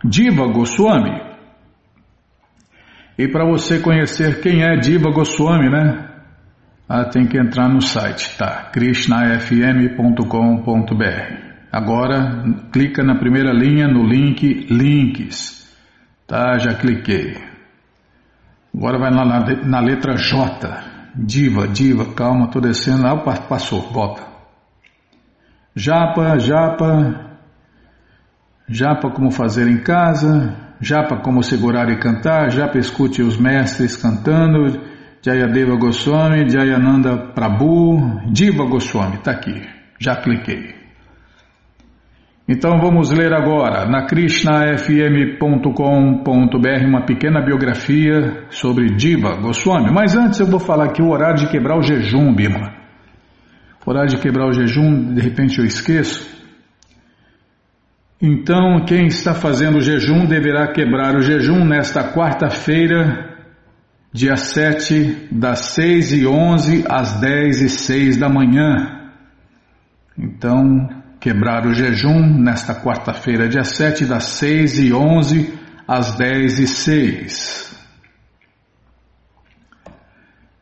[0.05, 1.30] Diva Goswami.
[3.21, 6.09] E para você conhecer quem é Diva Goswami, né?
[6.89, 8.71] Ah, tem que entrar no site, tá?
[8.73, 10.25] krishnafm.com.br.
[11.71, 15.71] Agora clica na primeira linha no link Links.
[16.27, 17.37] Tá, já cliquei.
[18.75, 21.13] Agora vai lá na, na letra J.
[21.15, 23.07] Diva, diva, calma, estou descendo.
[23.07, 24.23] Ah, passou, volta.
[25.77, 27.37] Japa, japa.
[28.67, 30.70] Japa como fazer em casa.
[30.81, 32.51] Japa como segurar e cantar.
[32.51, 34.81] Japa escute os mestres cantando.
[35.23, 38.23] Jayadeva Goswami, Jayananda Prabhu.
[38.33, 39.61] Diva Goswami, está aqui.
[39.99, 40.81] Já cliquei.
[42.49, 49.93] Então vamos ler agora na krishnafm.com.br uma pequena biografia sobre Diva Goswami.
[49.93, 52.73] Mas antes eu vou falar aqui o horário de quebrar o jejum, Bima.
[53.87, 56.40] Horário de quebrar o jejum, de repente eu esqueço.
[58.23, 63.31] Então quem está fazendo jejum deverá quebrar o jejum nesta quarta-feira,
[64.13, 69.11] dia 7, das 6 e 11 às 10 e 6 da manhã.
[70.19, 75.59] Então, quebrar o jejum nesta quarta-feira, dia 7, das 6 e 11
[75.89, 77.71] às 10 e 6.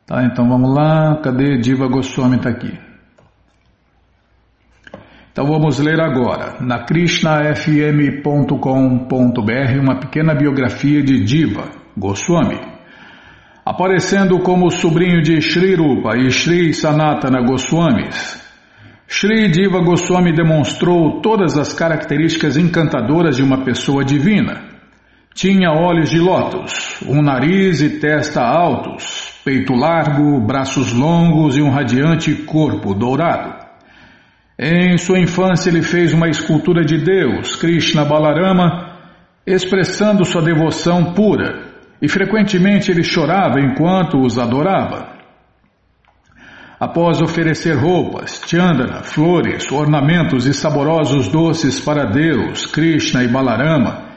[0.06, 1.20] Tá, então vamos lá.
[1.22, 2.36] Cadê Diva Goswami?
[2.36, 2.87] Está aqui.
[5.38, 12.58] Então vamos ler agora, na krishnafm.com.br, uma pequena biografia de Diva Goswami.
[13.64, 18.44] Aparecendo como sobrinho de Sri Rupa e Sri Sanatana Goswamis,
[19.06, 24.64] Sri Diva Goswami demonstrou todas as características encantadoras de uma pessoa divina.
[25.32, 31.70] Tinha olhos de lótus, um nariz e testa altos, peito largo, braços longos e um
[31.70, 33.67] radiante corpo dourado.
[34.60, 38.98] Em sua infância, ele fez uma escultura de Deus, Krishna Balarama,
[39.46, 41.68] expressando sua devoção pura,
[42.02, 45.16] e frequentemente ele chorava enquanto os adorava.
[46.80, 54.08] Após oferecer roupas, chandana, flores, ornamentos e saborosos doces para Deus, Krishna e Balarama,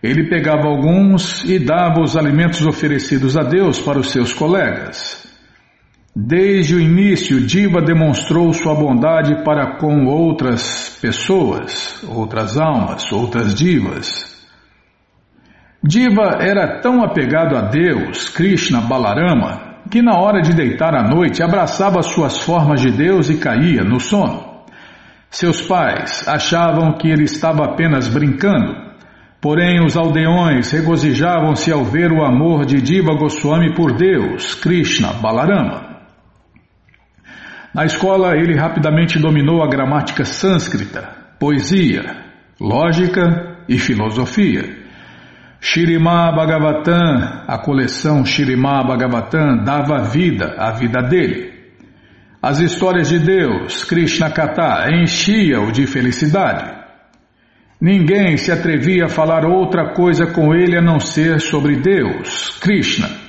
[0.00, 5.27] ele pegava alguns e dava os alimentos oferecidos a Deus para os seus colegas.
[6.20, 14.26] Desde o início, Diva demonstrou sua bondade para com outras pessoas, outras almas, outras divas.
[15.80, 21.40] Diva era tão apegado a Deus, Krishna Balarama, que na hora de deitar à noite
[21.40, 24.64] abraçava suas formas de Deus e caía no sono.
[25.30, 28.74] Seus pais achavam que ele estava apenas brincando,
[29.40, 35.87] porém os aldeões regozijavam-se ao ver o amor de Diva Goswami por Deus, Krishna Balarama.
[37.78, 42.24] Na escola, ele rapidamente dominou a gramática sânscrita, poesia,
[42.60, 44.64] lógica e filosofia.
[45.60, 51.52] Shirima Bhagavatam, a coleção Shirima Bhagavatam, dava vida à vida dele.
[52.42, 56.76] As histórias de Deus, Krishna Kata, enchia-o de felicidade.
[57.80, 63.27] Ninguém se atrevia a falar outra coisa com ele a não ser sobre Deus, Krishna.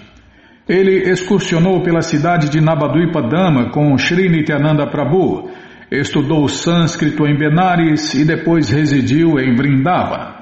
[0.70, 5.50] Ele excursionou pela cidade de Nabadwipa Dama com Sri Nityananda Prabhu,
[5.92, 10.38] estudou sânscrito em Benares e depois residiu em Vrindava.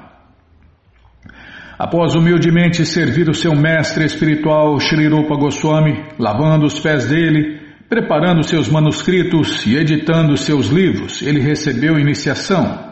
[1.78, 8.42] Após humildemente servir o seu mestre espiritual Sri Rupa Goswami, lavando os pés dele, preparando
[8.42, 12.86] seus manuscritos e editando seus livros, ele recebeu iniciação.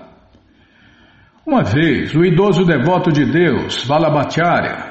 [1.47, 4.86] Uma vez, o idoso devoto de Deus, Valabhacharya,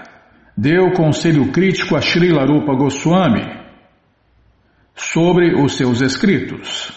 [0.57, 3.45] deu conselho crítico a Srila Rupa Goswami
[4.95, 6.93] sobre os seus escritos.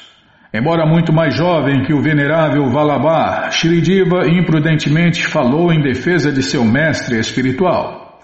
[0.54, 6.64] Embora muito mais jovem que o venerável Valabha, Shridiva imprudentemente falou em defesa de seu
[6.64, 8.20] mestre espiritual.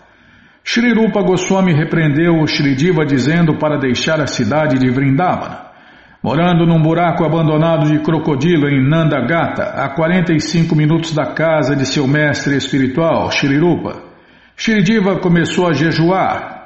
[0.62, 5.64] Shri Rupa Goswami repreendeu o Shridiva dizendo para deixar a cidade de Vrindavana.
[6.22, 12.08] Morando num buraco abandonado de crocodilo em Nandagata, a 45 minutos da casa de seu
[12.08, 14.13] mestre espiritual, Shri Rupa,
[14.56, 16.64] Shridiva começou a jejuar.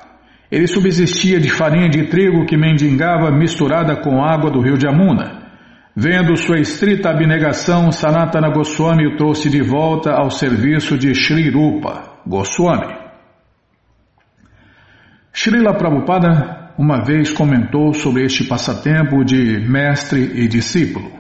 [0.51, 5.39] Ele subsistia de farinha de trigo que mendigava misturada com água do rio de Amuna.
[5.95, 12.21] Vendo sua estrita abnegação, Sanatana Goswami o trouxe de volta ao serviço de Sri Rupa
[12.27, 12.95] Goswami.
[15.33, 21.11] Srila Prabhupada uma vez comentou sobre este passatempo de mestre e discípulo.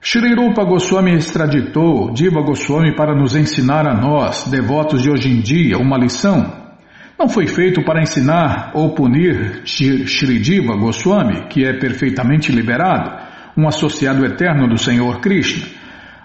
[0.00, 5.40] Shri Rupa Goswami extraditou Diva Goswami para nos ensinar a nós, devotos de hoje em
[5.40, 6.52] dia, uma lição.
[7.18, 13.10] Não foi feito para ensinar ou punir Shri Diva Goswami, que é perfeitamente liberado,
[13.56, 15.66] um associado eterno do Senhor Krishna.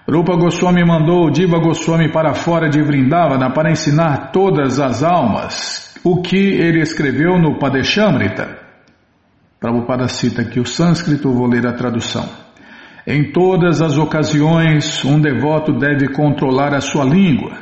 [0.08, 6.22] Rupa Goswami mandou Diva Goswami para fora de Vrindavana para ensinar todas as almas o
[6.22, 8.56] que ele escreveu no Padeshamrita.
[9.58, 12.43] Prabhupada cita aqui o sânscrito, vou ler a tradução.
[13.06, 17.52] Em todas as ocasiões, um devoto deve controlar a sua língua,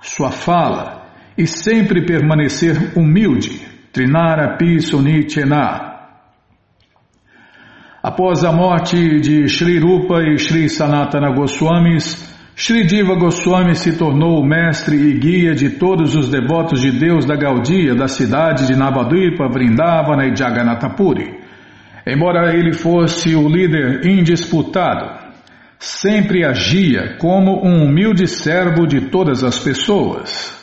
[0.00, 3.72] sua fala e sempre permanecer humilde.
[3.92, 5.92] Trinara Pisunichena.
[8.02, 14.40] Após a morte de Sri Rupa e Sri Sanatana Goswamis, Sri Diva Goswami se tornou
[14.40, 18.74] o mestre e guia de todos os devotos de Deus da Gaudia da cidade de
[18.74, 21.41] Navadvipa, Vrindavana e Jagannatha Puri.
[22.06, 25.22] Embora ele fosse o líder indisputado,
[25.78, 30.60] sempre agia como um humilde servo de todas as pessoas.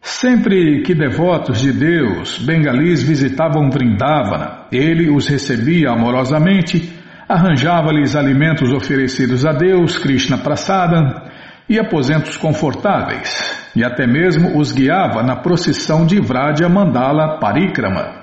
[0.00, 6.92] Sempre que devotos de Deus bengalis visitavam Vrindavana, ele os recebia amorosamente,
[7.28, 11.30] arranjava-lhes alimentos oferecidos a Deus, Krishna Prasada,
[11.68, 18.17] e aposentos confortáveis, e até mesmo os guiava na procissão de Vraja Mandala Parikrama.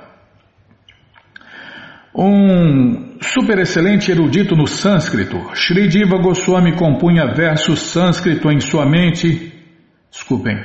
[2.18, 9.52] Um superexcelente erudito no sânscrito, Sri Diva Goswami compunha versos sânscrito em sua mente.
[10.10, 10.58] Desculpem.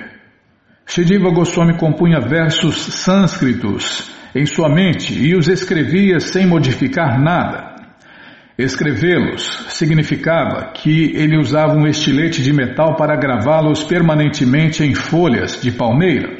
[0.86, 7.74] Sri Diva Goswami compunha versos sânscritos em sua mente e os escrevia sem modificar nada.
[8.56, 15.72] Escrevê-los significava que ele usava um estilete de metal para gravá-los permanentemente em folhas de
[15.72, 16.39] palmeira.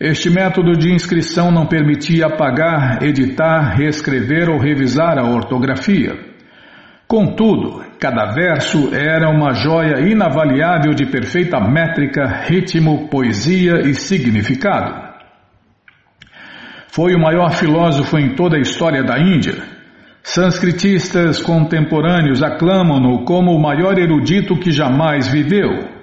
[0.00, 6.16] Este método de inscrição não permitia apagar, editar, reescrever ou revisar a ortografia.
[7.08, 15.08] Contudo, cada verso era uma joia inavaliável de perfeita métrica, ritmo, poesia e significado.
[16.86, 19.54] Foi o maior filósofo em toda a história da Índia.
[20.22, 25.97] Sanskritistas contemporâneos aclamam-no como o maior erudito que jamais viveu.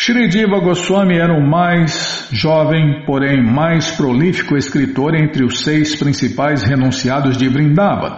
[0.00, 6.62] Shri Diva Goswami era o mais jovem, porém mais prolífico escritor entre os seis principais
[6.62, 8.16] renunciados de Vrindavan.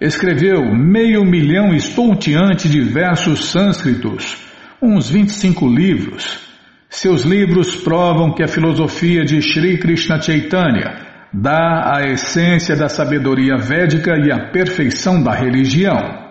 [0.00, 4.36] Escreveu meio milhão estonteante de versos sânscritos,
[4.82, 6.40] uns 25 livros.
[6.88, 13.56] Seus livros provam que a filosofia de Shri Krishna Chaitanya dá a essência da sabedoria
[13.56, 16.29] védica e a perfeição da religião.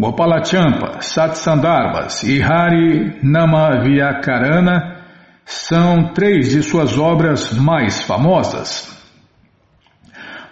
[0.00, 4.96] Gopalachampa, Satsandarbhas e Hari Namavyakarana
[5.44, 8.96] são três de suas obras mais famosas.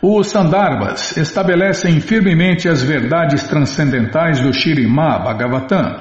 [0.02, 5.94] Os Sandarbhas estabelecem firmemente as verdades transcendentais do Shirimá Bhagavatam.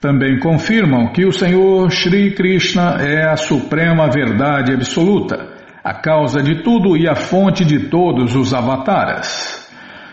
[0.00, 5.36] Também confirmam que o Senhor Shri Krishna é a suprema verdade absoluta,
[5.84, 9.59] a causa de tudo e a fonte de todos os avataras.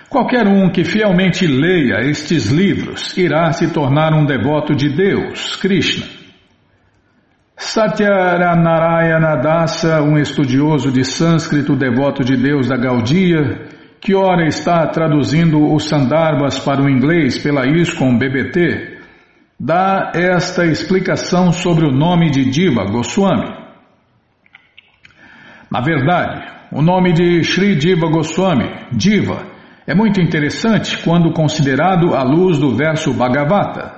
[0.10, 6.06] Qualquer um que fielmente leia estes livros irá se tornar um devoto de Deus, Krishna.
[7.58, 13.68] Satyaranarayana Dasa, um estudioso de sânscrito devoto de Deus da Gaudia,
[14.00, 19.00] que ora está traduzindo os Sandarbhas para o inglês pela ISKCON BBT,
[19.60, 23.52] dá esta explicação sobre o nome de Diva Goswami.
[25.70, 29.57] Na verdade, o nome de Sri Diva Goswami, Diva,
[29.88, 33.94] é muito interessante quando considerado à luz do verso Bhagavata.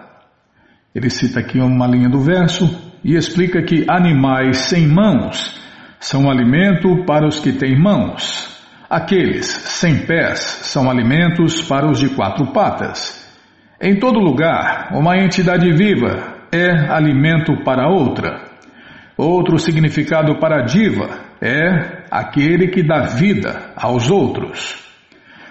[0.94, 2.70] Ele cita aqui uma linha do verso
[3.04, 5.60] e explica que animais sem mãos
[6.00, 8.56] são alimento para os que têm mãos.
[8.88, 13.28] Aqueles sem pés são alimentos para os de quatro patas.
[13.82, 18.44] Em todo lugar, uma entidade viva é alimento para outra.
[19.18, 21.10] Outro significado para diva
[21.42, 24.89] é aquele que dá vida aos outros.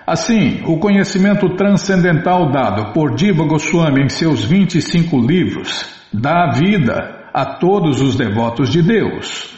[0.09, 7.59] Assim, o conhecimento transcendental dado por Diva Goswami em seus 25 livros dá vida a
[7.59, 9.55] todos os devotos de Deus.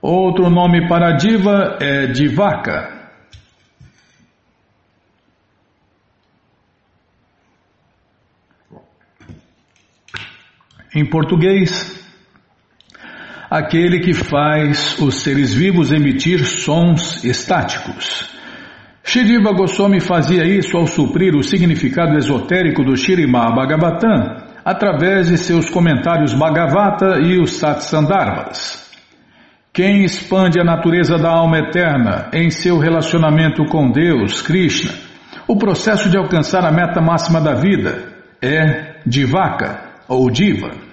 [0.00, 2.96] Outro nome para Diva é Divaka.
[10.94, 12.07] Em português,
[13.50, 18.36] aquele que faz os seres vivos emitir sons estáticos.
[19.02, 25.70] Shridiva Goswami fazia isso ao suprir o significado esotérico do Shirimá Bhagavatam através de seus
[25.70, 28.86] comentários Bhagavata e os Satsandarbhas.
[29.72, 34.92] Quem expande a natureza da alma eterna em seu relacionamento com Deus, Krishna,
[35.46, 40.87] o processo de alcançar a meta máxima da vida é Divaka ou Diva.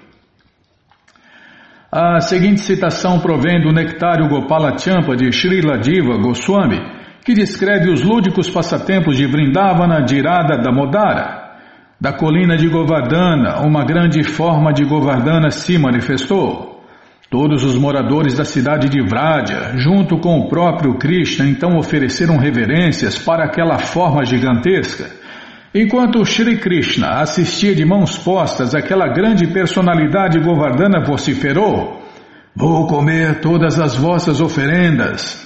[1.98, 6.78] A seguinte citação provém do Nectário Gopala Champa de Srila Diva Goswami,
[7.24, 11.56] que descreve os lúdicos passatempos de Vrindavana de Irada Damodara.
[11.98, 16.84] Da colina de Govardhana, uma grande forma de Govardhana se manifestou.
[17.32, 23.18] Todos os moradores da cidade de Vraja, junto com o próprio Krishna, então ofereceram reverências
[23.18, 25.24] para aquela forma gigantesca
[25.78, 32.02] Enquanto Shri Krishna assistia de mãos postas aquela grande personalidade govardana vociferou:
[32.56, 35.46] Vou comer todas as vossas oferendas.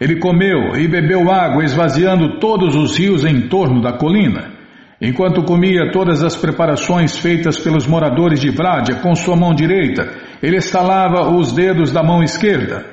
[0.00, 4.50] Ele comeu e bebeu água, esvaziando todos os rios em torno da colina.
[5.00, 10.12] Enquanto comia todas as preparações feitas pelos moradores de Vrádia com sua mão direita,
[10.42, 12.84] ele estalava os dedos da mão esquerda.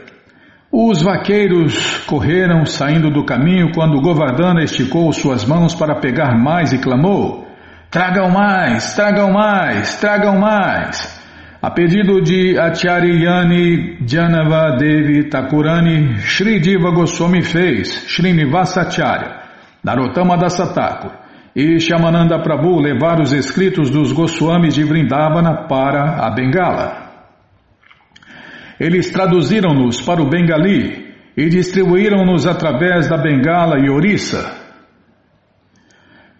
[0.72, 6.78] Os vaqueiros correram saindo do caminho quando Govardhana esticou suas mãos para pegar mais e
[6.78, 7.48] clamou:
[7.90, 11.20] Tragam mais, tragam mais, tragam mais.
[11.60, 19.42] A pedido de Acharyani Janava Devi Thakurani, Sri Diva Goswami fez Srinivasacharya,
[19.84, 21.12] Narottama Dasatakur
[21.56, 27.09] e Shamananda Prabhu levar os escritos dos Goswamis de Vrindavana para a Bengala.
[28.80, 34.58] Eles traduziram-nos para o Bengali e distribuíram-nos através da Bengala e Orissa.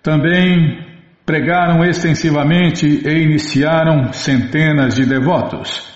[0.02, 0.88] Também
[1.26, 5.90] pregaram extensivamente e iniciaram centenas de devotos.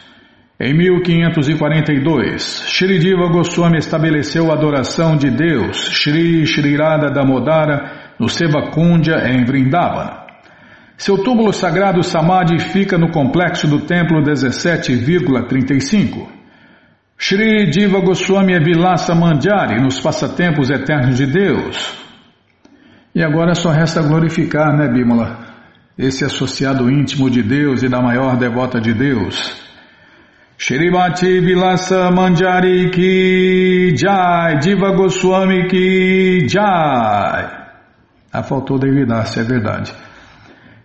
[0.59, 8.29] Em 1542, Shri Diva Goswami estabeleceu a adoração de Deus, Shri Shri Radha Damodara, no
[8.29, 10.22] Sevakundya, em Vrindavana.
[11.03, 16.29] Seu túmulo sagrado Samadhi fica no complexo do templo 17,35.
[17.17, 21.93] Shri Diva Goswami é Vilasa Mandjari nos passatempos eternos de Deus.
[23.13, 25.39] E agora só resta glorificar, né, Bímola?
[25.97, 29.61] Esse associado íntimo de Deus e da maior devota de Deus.
[30.57, 37.45] Shrimati Vilasa Manjari ki Jai, Diva Goswami ki Jai.
[38.31, 39.93] Ah, faltou Devidasi, é verdade.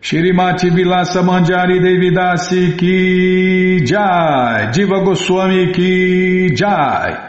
[0.01, 7.29] Shrimati Vilasa Manjari Devidasi ki Jai, Diva Goswami ki Jai.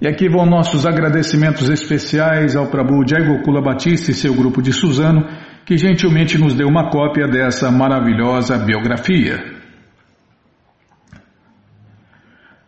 [0.00, 4.72] E aqui vão nossos agradecimentos especiais ao Prabhu Jai Gokula Batista e seu grupo de
[4.72, 5.26] Suzano,
[5.64, 9.42] que gentilmente nos deu uma cópia dessa maravilhosa biografia.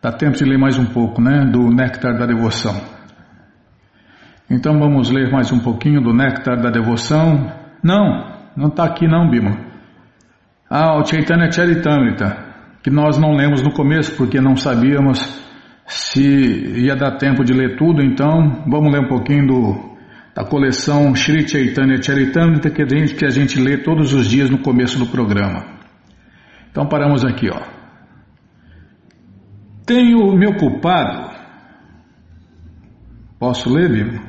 [0.01, 1.45] Dá tempo de ler mais um pouco, né?
[1.45, 2.81] Do Néctar da Devoção.
[4.49, 7.53] Então vamos ler mais um pouquinho do Néctar da Devoção.
[7.83, 9.57] Não, não está aqui não, Bima.
[10.69, 12.37] Ah, o Chaitanya Charitamrita,
[12.83, 15.19] que nós não lemos no começo porque não sabíamos
[15.87, 19.97] se ia dar tempo de ler tudo, então vamos ler um pouquinho do,
[20.35, 24.49] da coleção Sri Chaitanya Charitamrita que a, gente, que a gente lê todos os dias
[24.49, 25.65] no começo do programa.
[26.69, 27.59] Então paramos aqui, ó.
[29.85, 31.35] Tenho me ocupado.
[33.39, 34.21] Posso ler, Bima?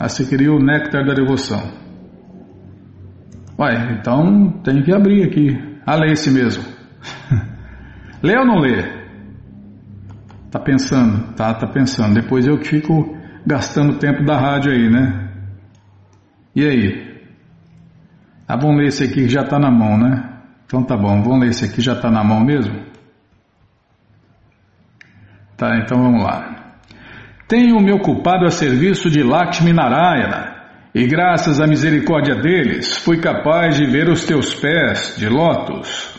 [0.00, 1.85] Ah, você queria o néctar da devoção.
[3.58, 5.80] Uai, então tem que abrir aqui.
[5.86, 6.62] Ah, lê esse mesmo.
[8.22, 8.82] lê ou não lê?
[10.50, 11.32] Tá pensando?
[11.34, 12.14] Tá, tá pensando.
[12.14, 15.30] Depois eu fico gastando tempo da rádio aí, né?
[16.54, 17.06] E aí?
[18.46, 20.32] Ah, vamos ler esse aqui que já está na mão, né?
[20.66, 22.84] Então tá bom, vamos ler esse aqui já está na mão mesmo?
[25.56, 26.74] Tá, então vamos lá.
[27.48, 30.55] Tenho me ocupado a serviço de Lakshmi Narayana
[30.96, 36.16] e graças à misericórdia deles fui capaz de ver os teus pés de lótus.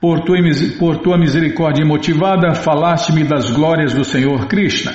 [0.00, 0.36] Por tua,
[0.78, 4.94] por tua misericórdia motivada, falaste-me das glórias do Senhor Krishna.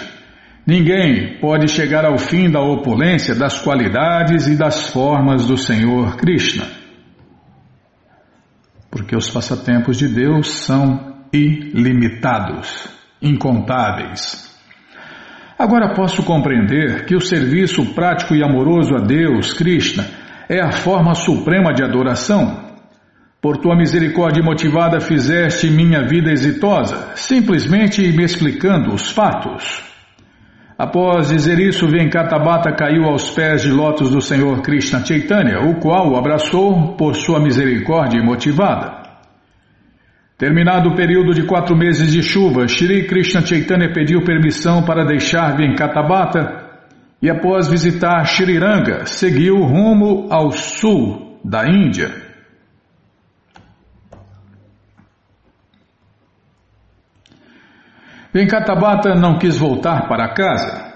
[0.66, 6.66] Ninguém pode chegar ao fim da opulência das qualidades e das formas do Senhor Krishna.
[8.90, 12.88] Porque os passatempos de Deus são ilimitados,
[13.22, 14.49] incontáveis.
[15.60, 20.06] Agora posso compreender que o serviço prático e amoroso a Deus, Krishna,
[20.48, 22.70] é a forma suprema de adoração.
[23.42, 29.84] Por tua misericórdia motivada fizeste minha vida exitosa, simplesmente me explicando os fatos.
[30.78, 36.10] Após dizer isso, Venkatabata caiu aos pés de lótus do Senhor Krishna Chaitanya, o qual
[36.10, 38.99] o abraçou por sua misericórdia motivada.
[40.40, 45.58] Terminado o período de quatro meses de chuva, Shri Krishna Chaitanya pediu permissão para deixar
[45.58, 46.66] Venkatabata
[47.22, 52.10] e após visitar Shriranga, seguiu rumo ao sul da Índia.
[58.34, 60.94] Venkatabata não quis voltar para casa,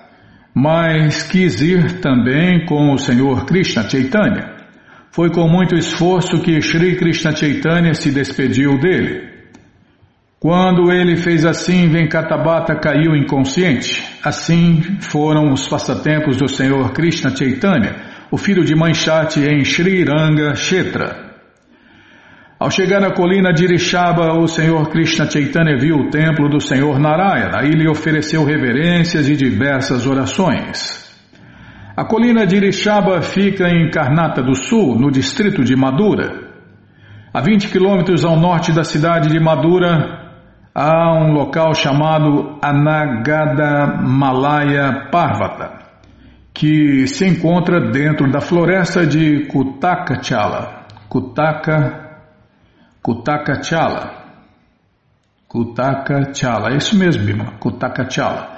[0.55, 4.55] mas quis ir também com o Senhor Krishna Chaitanya.
[5.11, 9.32] Foi com muito esforço que Shri Krishna Chaitanya se despediu dele.
[10.43, 14.03] Quando ele fez assim, Venkatabata caiu inconsciente.
[14.21, 17.95] Assim foram os passatempos do Senhor Krishna Chaitanya,
[18.29, 21.31] o filho de Manchati em Sri Ranga Kshetra.
[22.59, 26.99] Ao chegar na colina de Irishaba, o Senhor Krishna Chaitanya viu o templo do Senhor
[26.99, 31.09] Narayana e lhe ofereceu reverências e diversas orações.
[31.95, 36.51] A colina de Irishaba fica em Karnata do Sul, no distrito de Madura.
[37.33, 40.22] A 20 quilômetros ao norte da cidade de Madura,
[40.73, 45.83] há um local chamado Anagada Malaya Parvata,
[46.53, 50.85] que se encontra dentro da floresta de Kutakachala.
[51.07, 52.21] Kutaka,
[53.01, 54.23] Kutakachala.
[55.47, 58.53] Kutakachala, é isso mesmo, Bima, Kutakachala.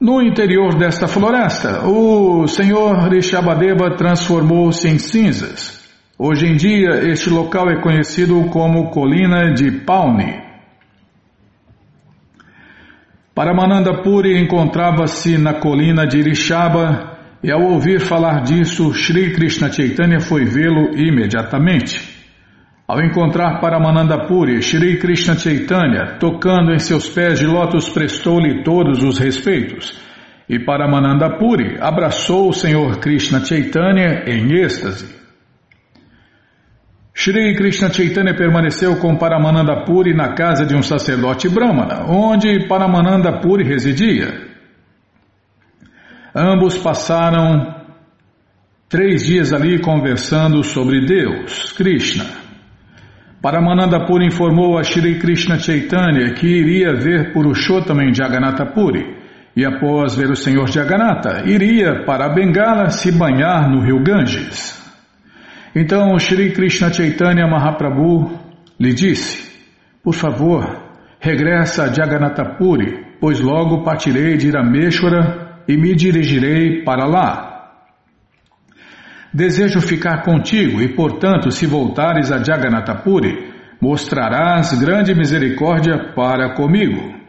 [0.00, 5.80] No interior desta floresta, o senhor Rishabadeva transformou-se em cinzas.
[6.18, 10.43] Hoje em dia, este local é conhecido como Colina de Pauni.
[13.34, 20.20] Paramananda Puri encontrava-se na colina de Irishaba e ao ouvir falar disso, Sri Krishna Chaitanya
[20.20, 22.00] foi vê-lo imediatamente.
[22.86, 29.02] Ao encontrar Paramananda Puri, Shri Krishna Chaitanya, tocando em seus pés de lótus, prestou-lhe todos
[29.02, 30.00] os respeitos.
[30.48, 35.23] E Paramananda Puri abraçou o Senhor Krishna Chaitanya em êxtase.
[37.16, 43.40] Shri Krishna Chaitanya permaneceu com Paramananda Puri na casa de um sacerdote brahmana, onde Paramananda
[43.40, 44.34] Puri residia.
[46.34, 47.72] Ambos passaram
[48.88, 52.24] três dias ali conversando sobre Deus, Krishna.
[53.40, 59.22] Paramananda Puri informou a Shri Krishna Chaitanya que iria ver Purushottam em Jagannatha Puri
[59.56, 64.83] e após ver o Senhor Jagannatha, iria para Bengala se banhar no rio Ganges.
[65.74, 68.38] Então Shri Krishna Chaitanya Mahaprabhu
[68.78, 69.52] lhe disse,
[70.02, 70.84] por favor,
[71.18, 77.50] regressa a Jagannatha Puri, pois logo partirei de Rameshwara e me dirigirei para lá.
[79.32, 87.23] Desejo ficar contigo e, portanto, se voltares a Jagannatapuri, mostrarás grande misericórdia para comigo.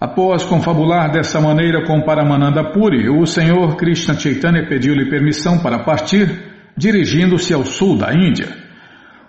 [0.00, 6.72] Após confabular dessa maneira com Paramananda Puri, o Senhor Krishna Chaitanya pediu-lhe permissão para partir,
[6.74, 8.48] dirigindo-se ao sul da Índia.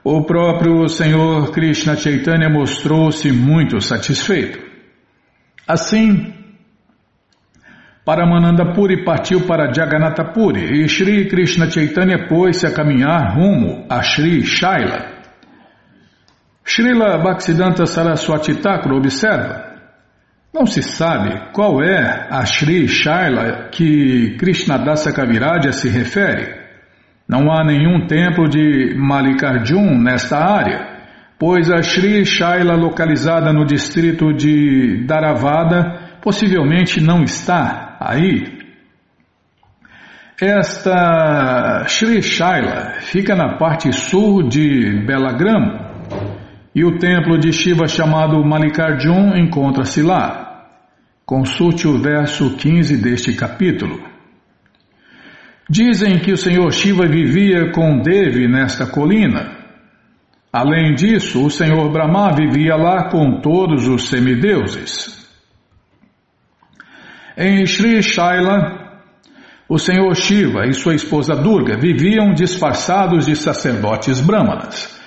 [0.02, 4.60] O próprio Senhor Krishna Chaitanya mostrou-se muito satisfeito.
[5.68, 6.34] Assim,
[8.06, 14.02] Paramananda Puri partiu para Jagannatha Puri e Sri Krishna Chaitanya pôs-se a caminhar rumo a
[14.02, 15.20] Sri Shaila.
[16.64, 19.71] Srila Bhaktisiddhanta Saraswati Thakur observa
[20.54, 26.60] não se sabe qual é a Sri Shaila que Krishnadasa Kaviraja se refere.
[27.28, 30.88] Não há nenhum templo de Malikarjun nesta área,
[31.40, 38.44] pois a Sri Shaila localizada no distrito de Dharavada possivelmente não está Aí,
[40.42, 45.92] esta Sri Shaila fica na parte sul de Belagram
[46.74, 50.41] e o templo de Shiva chamado Malikarjun encontra-se lá.
[51.32, 54.04] Consulte o verso 15 deste capítulo.
[55.70, 59.58] Dizem que o Senhor Shiva vivia com Devi nesta colina.
[60.52, 65.26] Além disso, o Senhor Brahma vivia lá com todos os semideuses.
[67.38, 69.00] Em Sri Shaila,
[69.70, 75.00] o senhor Shiva e sua esposa Durga viviam disfarçados de sacerdotes brahmanas.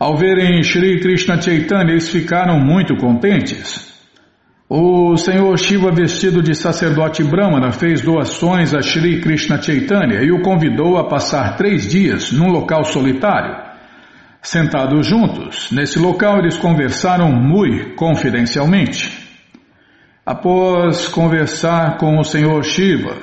[0.00, 3.94] Ao verem Sri Krishna Chaitanya, eles ficaram muito contentes.
[4.68, 10.42] O senhor Shiva, vestido de sacerdote brahmana, fez doações a Sri Krishna Chaitanya e o
[10.42, 13.64] convidou a passar três dias num local solitário.
[14.42, 19.24] Sentados juntos, nesse local eles conversaram muito confidencialmente.
[20.24, 23.16] Após conversar com o Senhor Shiva,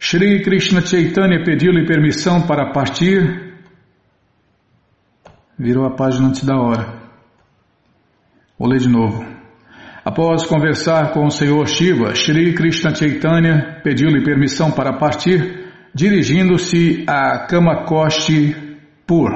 [0.00, 3.54] Shri Krishna Chaitanya pediu-lhe permissão para partir.
[5.56, 7.02] Virou a página antes da hora.
[8.58, 9.31] Vou ler de novo.
[10.04, 17.46] Após conversar com o Senhor Shiva, Shri Krishna Chaitanya pediu-lhe permissão para partir, dirigindo-se a
[17.46, 19.30] Kamakoshi Pur.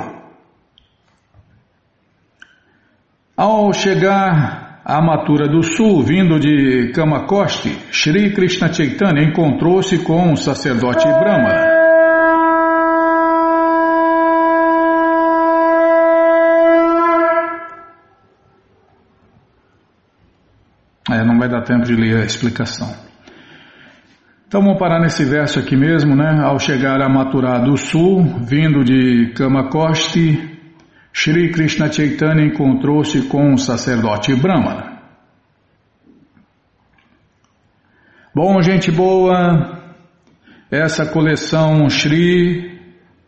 [3.36, 10.36] Ao chegar a Matura do Sul, vindo de Kamakosti, Sri Krishna Chaitanya encontrou-se com um
[10.36, 11.75] sacerdote Brahma.
[21.46, 22.92] Vai dar tempo de ler a explicação.
[24.46, 26.40] Então vamos parar nesse verso aqui mesmo, né?
[26.42, 30.58] Ao chegar a Maturá do Sul, vindo de Kamakosti,
[31.12, 34.96] Shri Krishna Chaitanya encontrou-se com um sacerdote Brahmana.
[38.34, 39.80] Bom, gente boa,
[40.70, 42.76] essa coleção Shri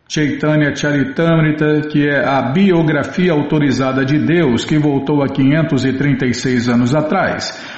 [0.07, 7.78] Chaitanya Charitamrita, que é a biografia autorizada de Deus que voltou há 536 anos atrás,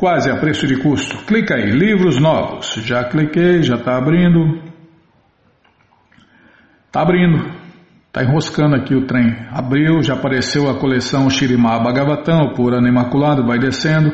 [0.00, 1.26] Quase a preço de custo.
[1.26, 2.72] Clica aí, livros novos.
[2.86, 4.58] Já cliquei, já está abrindo.
[6.86, 7.50] Está abrindo.
[8.06, 9.36] Está enroscando aqui o trem.
[9.50, 14.10] Abriu, já apareceu a coleção Shirimá Bhagavatam, por ano imaculado, vai descendo.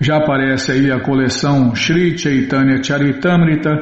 [0.00, 3.72] Já aparece aí a coleção Sri Chaitanya Charitamrita,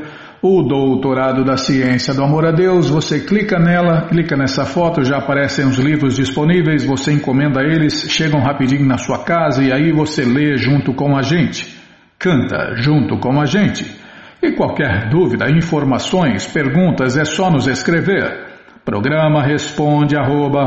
[0.41, 2.89] o Doutorado da Ciência do Amor a Deus.
[2.89, 8.41] Você clica nela, clica nessa foto, já aparecem os livros disponíveis, você encomenda eles, chegam
[8.41, 11.77] rapidinho na sua casa e aí você lê junto com a gente.
[12.19, 13.85] Canta junto com a gente.
[14.41, 18.47] E qualquer dúvida, informações, perguntas, é só nos escrever.
[18.85, 20.65] Programa responde arroba,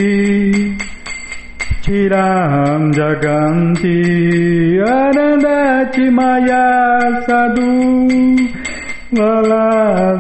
[1.85, 3.95] चिरां जगन्ति
[4.89, 6.67] अनदाचि माया
[7.27, 7.71] सदु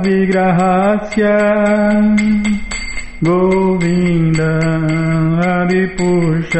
[0.04, 1.24] विग्रहस्य
[3.24, 4.40] गोविन्द
[5.40, 6.52] Haripurush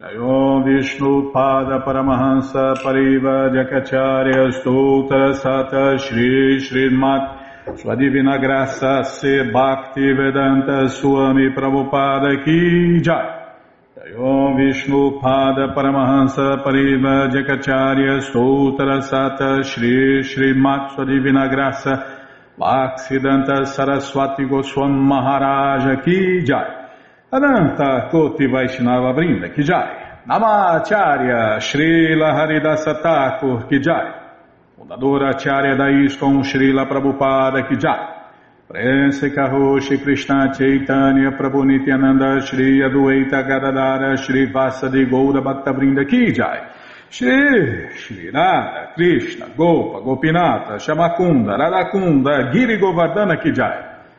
[0.00, 10.12] Om Vishnu Pada Paramahansa Pariva Jakacharya Stoutra Sata Shri Srimat Sua Divina Graça Se Bhakti
[10.12, 13.56] Vedanta Swami Prabhupada Ki Jai.
[14.16, 22.22] Om Vishnu Pada Paramahansa Pariva Jakacharya Stoutra Sata Shri Srimat Sua Divina Graça
[22.56, 26.77] Bhaksidanta Saraswati Goswam Maharaja Ki Jai
[27.30, 34.14] Ananta Koti Vaishnava Brinda Kijai, Namacharya Srila Haridasa Thakur Kijai,
[34.74, 38.16] Fundadora Acharya da Srila Prabhupada Kijai,
[38.66, 46.32] Prense Kaho Shri Krishna Chaitanya Prabhu Nityananda Shri Adueta Gadadara Shri Vasadi Goura Bhaktavrinda Ki
[46.32, 46.66] Jai.
[47.10, 53.87] Shri Shri Radha Krishna Gopa Gopinata Shamakunda Radakunda Giri Govardhana Ki Jai